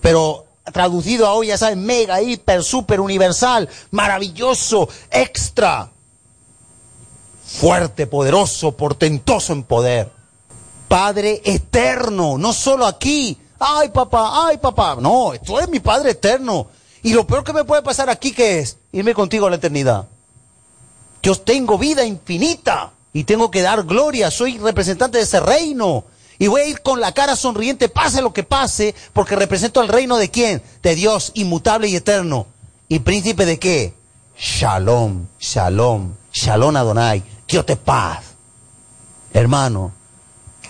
Pero 0.00 0.46
traducido 0.72 1.28
a 1.28 1.34
hoy, 1.34 1.46
ya 1.46 1.56
saben, 1.56 1.84
mega, 1.84 2.20
hiper, 2.20 2.64
super, 2.64 2.98
universal, 2.98 3.68
maravilloso, 3.92 4.88
extra. 5.12 5.92
Fuerte, 7.44 8.08
poderoso, 8.08 8.72
portentoso 8.76 9.52
en 9.52 9.62
poder. 9.62 10.10
Padre 10.88 11.40
eterno, 11.44 12.36
no 12.36 12.52
solo 12.52 12.84
aquí. 12.84 13.38
Ay, 13.58 13.88
papá, 13.88 14.46
ay, 14.46 14.58
papá. 14.58 14.96
No, 15.00 15.32
esto 15.32 15.58
es 15.60 15.68
mi 15.68 15.80
Padre 15.80 16.10
eterno. 16.10 16.66
Y 17.02 17.12
lo 17.12 17.26
peor 17.26 17.44
que 17.44 17.52
me 17.52 17.64
puede 17.64 17.82
pasar 17.82 18.10
aquí, 18.10 18.32
¿qué 18.32 18.58
es? 18.58 18.78
Irme 18.92 19.14
contigo 19.14 19.46
a 19.46 19.50
la 19.50 19.56
eternidad. 19.56 20.06
Yo 21.22 21.38
tengo 21.38 21.78
vida 21.78 22.04
infinita 22.04 22.92
y 23.12 23.24
tengo 23.24 23.50
que 23.50 23.62
dar 23.62 23.84
gloria. 23.84 24.30
Soy 24.30 24.58
representante 24.58 25.18
de 25.18 25.24
ese 25.24 25.40
reino. 25.40 26.04
Y 26.38 26.48
voy 26.48 26.60
a 26.60 26.66
ir 26.66 26.82
con 26.82 27.00
la 27.00 27.12
cara 27.12 27.34
sonriente, 27.34 27.88
pase 27.88 28.20
lo 28.20 28.32
que 28.32 28.42
pase, 28.42 28.94
porque 29.12 29.36
represento 29.36 29.80
al 29.80 29.88
reino 29.88 30.18
de 30.18 30.30
quién? 30.30 30.62
De 30.82 30.94
Dios, 30.94 31.32
inmutable 31.34 31.88
y 31.88 31.96
eterno. 31.96 32.46
¿Y 32.88 32.98
príncipe 32.98 33.46
de 33.46 33.58
qué? 33.58 33.94
Shalom, 34.38 35.26
shalom, 35.40 36.14
shalom 36.32 36.76
Adonai. 36.76 37.22
Dios 37.48 37.64
te 37.64 37.76
paz. 37.76 38.22
Hermano, 39.32 39.92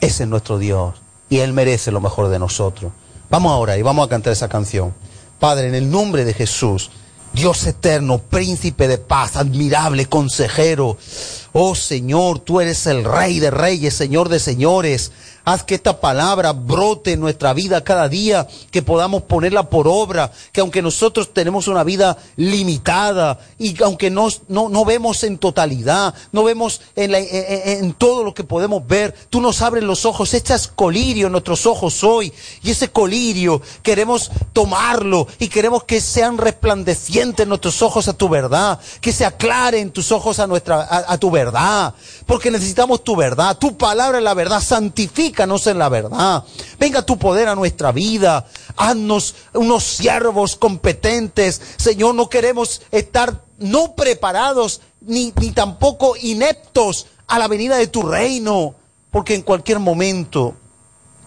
ese 0.01 0.23
es 0.23 0.29
nuestro 0.29 0.59
Dios. 0.59 0.95
Y 1.29 1.39
Él 1.39 1.53
merece 1.53 1.91
lo 1.91 2.01
mejor 2.01 2.29
de 2.29 2.39
nosotros. 2.39 2.93
Vamos 3.29 3.53
ahora 3.53 3.77
y 3.77 3.83
vamos 3.83 4.07
a 4.07 4.09
cantar 4.09 4.33
esa 4.33 4.49
canción. 4.49 4.95
Padre, 5.39 5.69
en 5.69 5.75
el 5.75 5.91
nombre 5.91 6.25
de 6.25 6.33
Jesús, 6.33 6.91
Dios 7.33 7.67
eterno, 7.67 8.19
príncipe 8.19 8.89
de 8.89 8.99
paz, 8.99 9.37
admirable 9.37 10.07
consejero. 10.07 10.97
Oh 11.59 11.75
Señor, 11.75 12.41
tú 12.41 12.61
eres 12.61 12.87
el 12.87 13.03
rey 13.03 13.41
de 13.41 13.51
reyes, 13.51 13.95
Señor 13.95 14.29
de 14.29 14.39
señores. 14.39 15.11
Haz 15.47 15.63
que 15.63 15.77
esta 15.77 16.01
palabra 16.01 16.53
brote 16.53 17.13
en 17.13 17.21
nuestra 17.21 17.55
vida 17.55 17.85
cada 17.85 18.09
día, 18.09 18.49
que 18.73 18.83
podamos 18.83 19.23
ponerla 19.23 19.71
por 19.71 19.87
obra, 19.87 20.33
que 20.51 20.61
aunque 20.61 20.83
nosotros 20.83 21.33
tenemos 21.33 21.69
una 21.69 21.85
vida 21.85 22.19
limitada 22.35 23.39
y 23.57 23.81
aunque 23.81 24.11
no, 24.11 24.27
no, 24.49 24.85
vemos 24.85 25.23
en 25.23 25.39
totalidad, 25.39 26.13
no 26.33 26.43
vemos 26.43 26.81
en, 26.97 27.15
en, 27.15 27.93
todo 27.93 28.25
lo 28.25 28.35
que 28.35 28.43
podemos 28.43 28.85
ver, 28.89 29.15
tú 29.31 29.41
nos 29.41 29.63
abres 29.63 29.85
los 29.85 30.05
ojos, 30.05 30.35
echas 30.35 30.67
colirio 30.67 31.27
en 31.27 31.33
nuestros 31.33 31.65
ojos 31.65 32.03
hoy 32.03 32.33
y 32.65 32.73
ese 32.73 32.89
colirio 32.89 33.63
queremos 33.85 34.33
tomarlo 34.53 35.29
y 35.39 35.47
queremos 35.47 35.85
que 35.85 36.01
sean 36.01 36.39
resplandecientes 36.39 37.47
nuestros 37.47 37.83
ojos 37.83 38.09
a 38.09 38.15
tu 38.15 38.29
verdad, 38.29 38.81
que 39.01 39.13
se 39.13 39.25
aclaren 39.25 39.93
tus 39.93 40.11
ojos 40.11 40.41
a, 40.41 40.49
nuestra, 40.49 40.89
a 41.09 41.17
tu 41.19 41.31
verdad, 41.31 41.46
porque 42.27 42.51
necesitamos 42.51 43.05
tu 43.05 43.17
verdad, 43.17 43.59
tu 43.59 43.77
palabra 43.77 44.19
es 44.19 44.25
la 44.25 44.35
verdad, 44.35 44.61
santifica 44.61 45.45
en 45.45 45.79
la 45.79 45.89
verdad. 45.89 46.45
Venga 46.79 47.05
tu 47.05 47.19
poder 47.19 47.49
a 47.49 47.55
nuestra 47.55 47.93
vida. 47.93 48.47
Haznos 48.77 49.35
unos 49.55 49.85
siervos 49.85 50.57
competentes. 50.57 51.61
Señor, 51.77 52.15
no 52.15 52.29
queremos 52.29 52.83
estar 52.91 53.43
no 53.59 53.95
preparados 53.95 54.81
ni, 55.01 55.33
ni 55.41 55.53
tampoco 55.53 56.15
ineptos 56.17 57.07
a 57.27 57.39
la 57.39 57.49
venida 57.49 57.77
de 57.77 57.87
tu 57.87 58.03
reino. 58.03 58.75
Porque 59.11 59.35
en 59.35 59.43
cualquier 59.43 59.79
momento, 59.79 60.55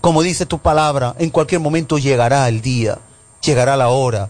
como 0.01 0.21
dice 0.21 0.45
tu 0.45 0.59
palabra, 0.59 1.15
en 1.17 1.29
cualquier 1.29 1.61
momento 1.61 1.97
llegará 1.97 2.47
el 2.47 2.61
día, 2.61 2.99
llegará 3.41 3.75
la 3.77 3.89
hora. 3.89 4.29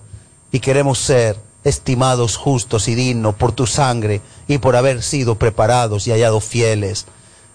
y 0.52 0.60
queremos 0.60 0.98
ser 1.00 1.49
estimados 1.70 2.36
justos 2.38 2.88
y 2.88 2.96
dignos 2.96 3.36
por 3.36 3.52
tu 3.54 3.66
sangre 3.68 4.22
y 4.48 4.58
por 4.58 4.76
haber 4.76 5.02
sido 5.04 5.36
preparados 5.36 6.08
y 6.08 6.12
hallados 6.12 6.44
fieles. 6.44 7.06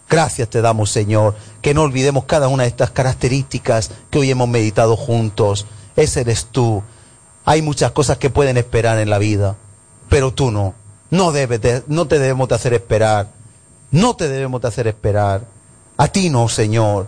Gracias 0.09 0.49
te 0.49 0.61
damos, 0.61 0.91
Señor, 0.91 1.35
que 1.63 1.75
no 1.75 1.83
olvidemos 1.83 2.25
cada 2.25 2.49
una 2.49 2.63
de 2.65 2.69
estas 2.69 2.91
características 2.91 3.91
que 4.11 4.19
hoy 4.19 4.31
hemos 4.31 4.49
meditado 4.49 4.97
juntos. 4.97 5.67
Ese 5.97 6.21
eres 6.23 6.47
tú. 6.47 6.83
Hay 7.45 7.63
muchas 7.63 7.93
cosas 7.93 8.19
que 8.19 8.31
pueden 8.31 8.57
esperar 8.57 8.99
en 8.99 9.11
la 9.11 9.19
vida, 9.19 9.57
pero 10.09 10.33
tú 10.33 10.51
no. 10.51 10.75
No, 11.11 11.33
debes 11.33 11.61
de- 11.61 11.83
no 11.87 12.07
te 12.07 12.19
debemos 12.19 12.49
de 12.49 12.55
hacer 12.55 12.75
esperar. 12.75 13.29
No 13.91 14.15
te 14.17 14.29
debemos 14.29 14.61
de 14.61 14.69
hacer 14.69 14.87
esperar. 14.87 15.43
A 15.97 16.09
ti 16.09 16.29
no, 16.31 16.49
Señor. 16.49 17.07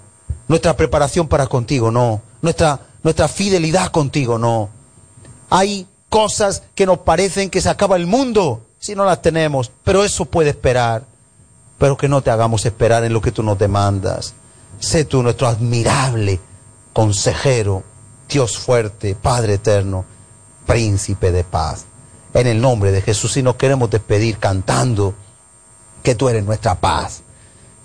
Nuestra 0.48 0.76
preparación 0.76 1.26
para 1.28 1.46
contigo 1.48 1.90
no. 1.90 2.22
Nuestra, 2.42 2.80
nuestra 3.02 3.28
fidelidad 3.28 3.90
contigo 3.90 4.38
no. 4.38 4.68
Hay 5.50 5.86
cosas 6.08 6.62
que 6.74 6.86
nos 6.86 6.98
parecen 6.98 7.50
que 7.50 7.60
se 7.60 7.68
acaba 7.68 7.96
el 7.96 8.06
mundo 8.06 8.62
si 8.78 8.94
no 8.94 9.04
las 9.04 9.22
tenemos, 9.22 9.70
pero 9.84 10.04
eso 10.04 10.26
puede 10.26 10.50
esperar. 10.50 11.04
Pero 11.78 11.96
que 11.96 12.08
no 12.08 12.22
te 12.22 12.30
hagamos 12.30 12.64
esperar 12.64 13.04
en 13.04 13.12
lo 13.12 13.20
que 13.20 13.32
tú 13.32 13.42
nos 13.42 13.58
demandas. 13.58 14.34
Sé 14.78 15.04
tú 15.04 15.22
nuestro 15.22 15.46
admirable 15.46 16.40
consejero, 16.92 17.82
Dios 18.28 18.58
fuerte, 18.58 19.14
Padre 19.14 19.54
eterno, 19.54 20.04
príncipe 20.66 21.32
de 21.32 21.44
paz. 21.44 21.84
En 22.32 22.46
el 22.46 22.60
nombre 22.60 22.92
de 22.92 23.02
Jesús 23.02 23.36
y 23.36 23.42
nos 23.42 23.56
queremos 23.56 23.90
despedir 23.90 24.38
cantando 24.38 25.14
que 26.02 26.14
tú 26.14 26.28
eres 26.28 26.44
nuestra 26.44 26.76
paz. 26.76 27.22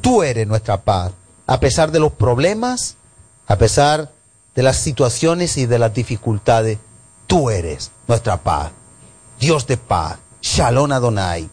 Tú 0.01 0.23
eres 0.23 0.47
nuestra 0.47 0.81
paz. 0.81 1.11
A 1.47 1.59
pesar 1.59 1.91
de 1.91 1.99
los 1.99 2.11
problemas, 2.13 2.95
a 3.47 3.57
pesar 3.57 4.11
de 4.55 4.63
las 4.63 4.77
situaciones 4.77 5.57
y 5.57 5.65
de 5.65 5.79
las 5.79 5.93
dificultades, 5.93 6.77
tú 7.31 7.49
eres 7.49 7.89
nuestra 8.09 8.35
paz. 8.35 8.71
Dios 9.39 9.65
de 9.65 9.77
paz. 9.77 10.17
Shalom 10.41 10.91
Adonai. 10.91 11.49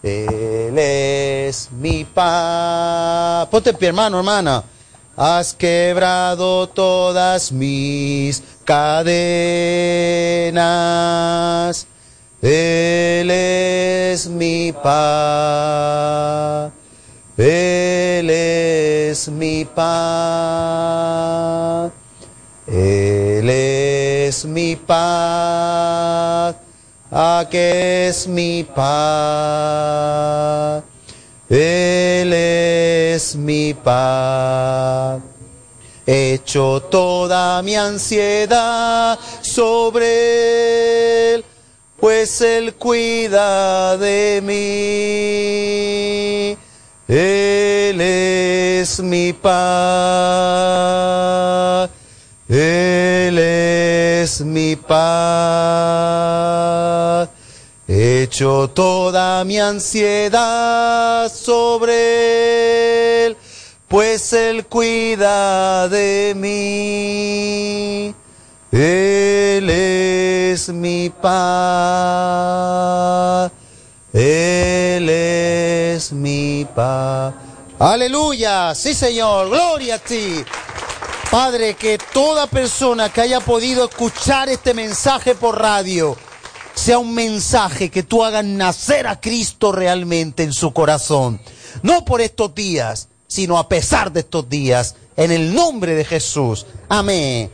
Él 0.00 0.78
es 0.78 1.68
mi 1.72 2.04
paz. 2.04 3.48
Ponte 3.48 3.74
pie, 3.74 3.88
hermano, 3.88 4.18
hermana. 4.18 4.62
Has 5.16 5.54
quebrado 5.54 6.68
todas 6.68 7.50
mis 7.50 8.44
cadenas. 8.64 9.08
Él 12.40 13.28
es 13.28 14.28
mi 14.28 14.72
paz. 14.72 16.70
Él 17.36 18.30
es 18.30 19.28
mi 19.28 19.64
paz. 19.64 21.57
Es 24.38 24.44
mi 24.44 24.76
paz. 24.76 26.54
Aquí 27.10 27.58
es 27.58 28.28
mi 28.28 28.62
paz. 28.62 30.84
Él 31.50 32.32
es 32.32 33.34
mi 33.34 33.74
paz. 33.74 35.20
Echo 36.06 36.80
toda 36.82 37.60
mi 37.62 37.74
ansiedad 37.74 39.18
sobre 39.40 41.34
Él, 41.34 41.44
pues 41.98 42.40
Él 42.40 42.74
cuida 42.74 43.96
de 43.96 44.40
mí. 44.40 46.56
Él 47.12 48.00
es 48.00 49.00
mi 49.00 49.32
paz. 49.32 50.78
Es 54.38 54.44
mi 54.44 54.76
paz. 54.76 54.98
Echo 57.88 58.68
toda 58.68 59.44
mi 59.44 59.58
ansiedad 59.58 61.32
sobre 61.32 63.26
Él, 63.26 63.36
pues 63.88 64.32
Él 64.32 64.66
cuida 64.66 65.88
de 65.88 66.34
mí. 66.36 68.14
Él 68.70 69.70
es 69.70 70.68
mi 70.68 71.10
paz. 71.10 71.30
Él 74.12 75.08
es 75.08 76.12
mi 76.12 76.66
paz. 76.74 77.34
Aleluya, 77.78 78.74
sí 78.74 78.92
Señor, 78.94 79.48
gloria 79.48 79.94
a 79.96 79.98
ti. 79.98 80.44
Padre, 81.30 81.74
que 81.74 81.98
toda 81.98 82.46
persona 82.46 83.12
que 83.12 83.20
haya 83.20 83.40
podido 83.40 83.84
escuchar 83.84 84.48
este 84.48 84.72
mensaje 84.72 85.34
por 85.34 85.60
radio 85.60 86.16
sea 86.74 86.98
un 86.98 87.14
mensaje 87.14 87.90
que 87.90 88.02
tú 88.02 88.24
hagas 88.24 88.46
nacer 88.46 89.06
a 89.06 89.20
Cristo 89.20 89.70
realmente 89.70 90.42
en 90.42 90.54
su 90.54 90.72
corazón. 90.72 91.38
No 91.82 92.06
por 92.06 92.22
estos 92.22 92.54
días, 92.54 93.08
sino 93.26 93.58
a 93.58 93.68
pesar 93.68 94.10
de 94.10 94.20
estos 94.20 94.48
días. 94.48 94.94
En 95.16 95.30
el 95.30 95.54
nombre 95.54 95.94
de 95.94 96.04
Jesús. 96.06 96.64
Amén. 96.88 97.50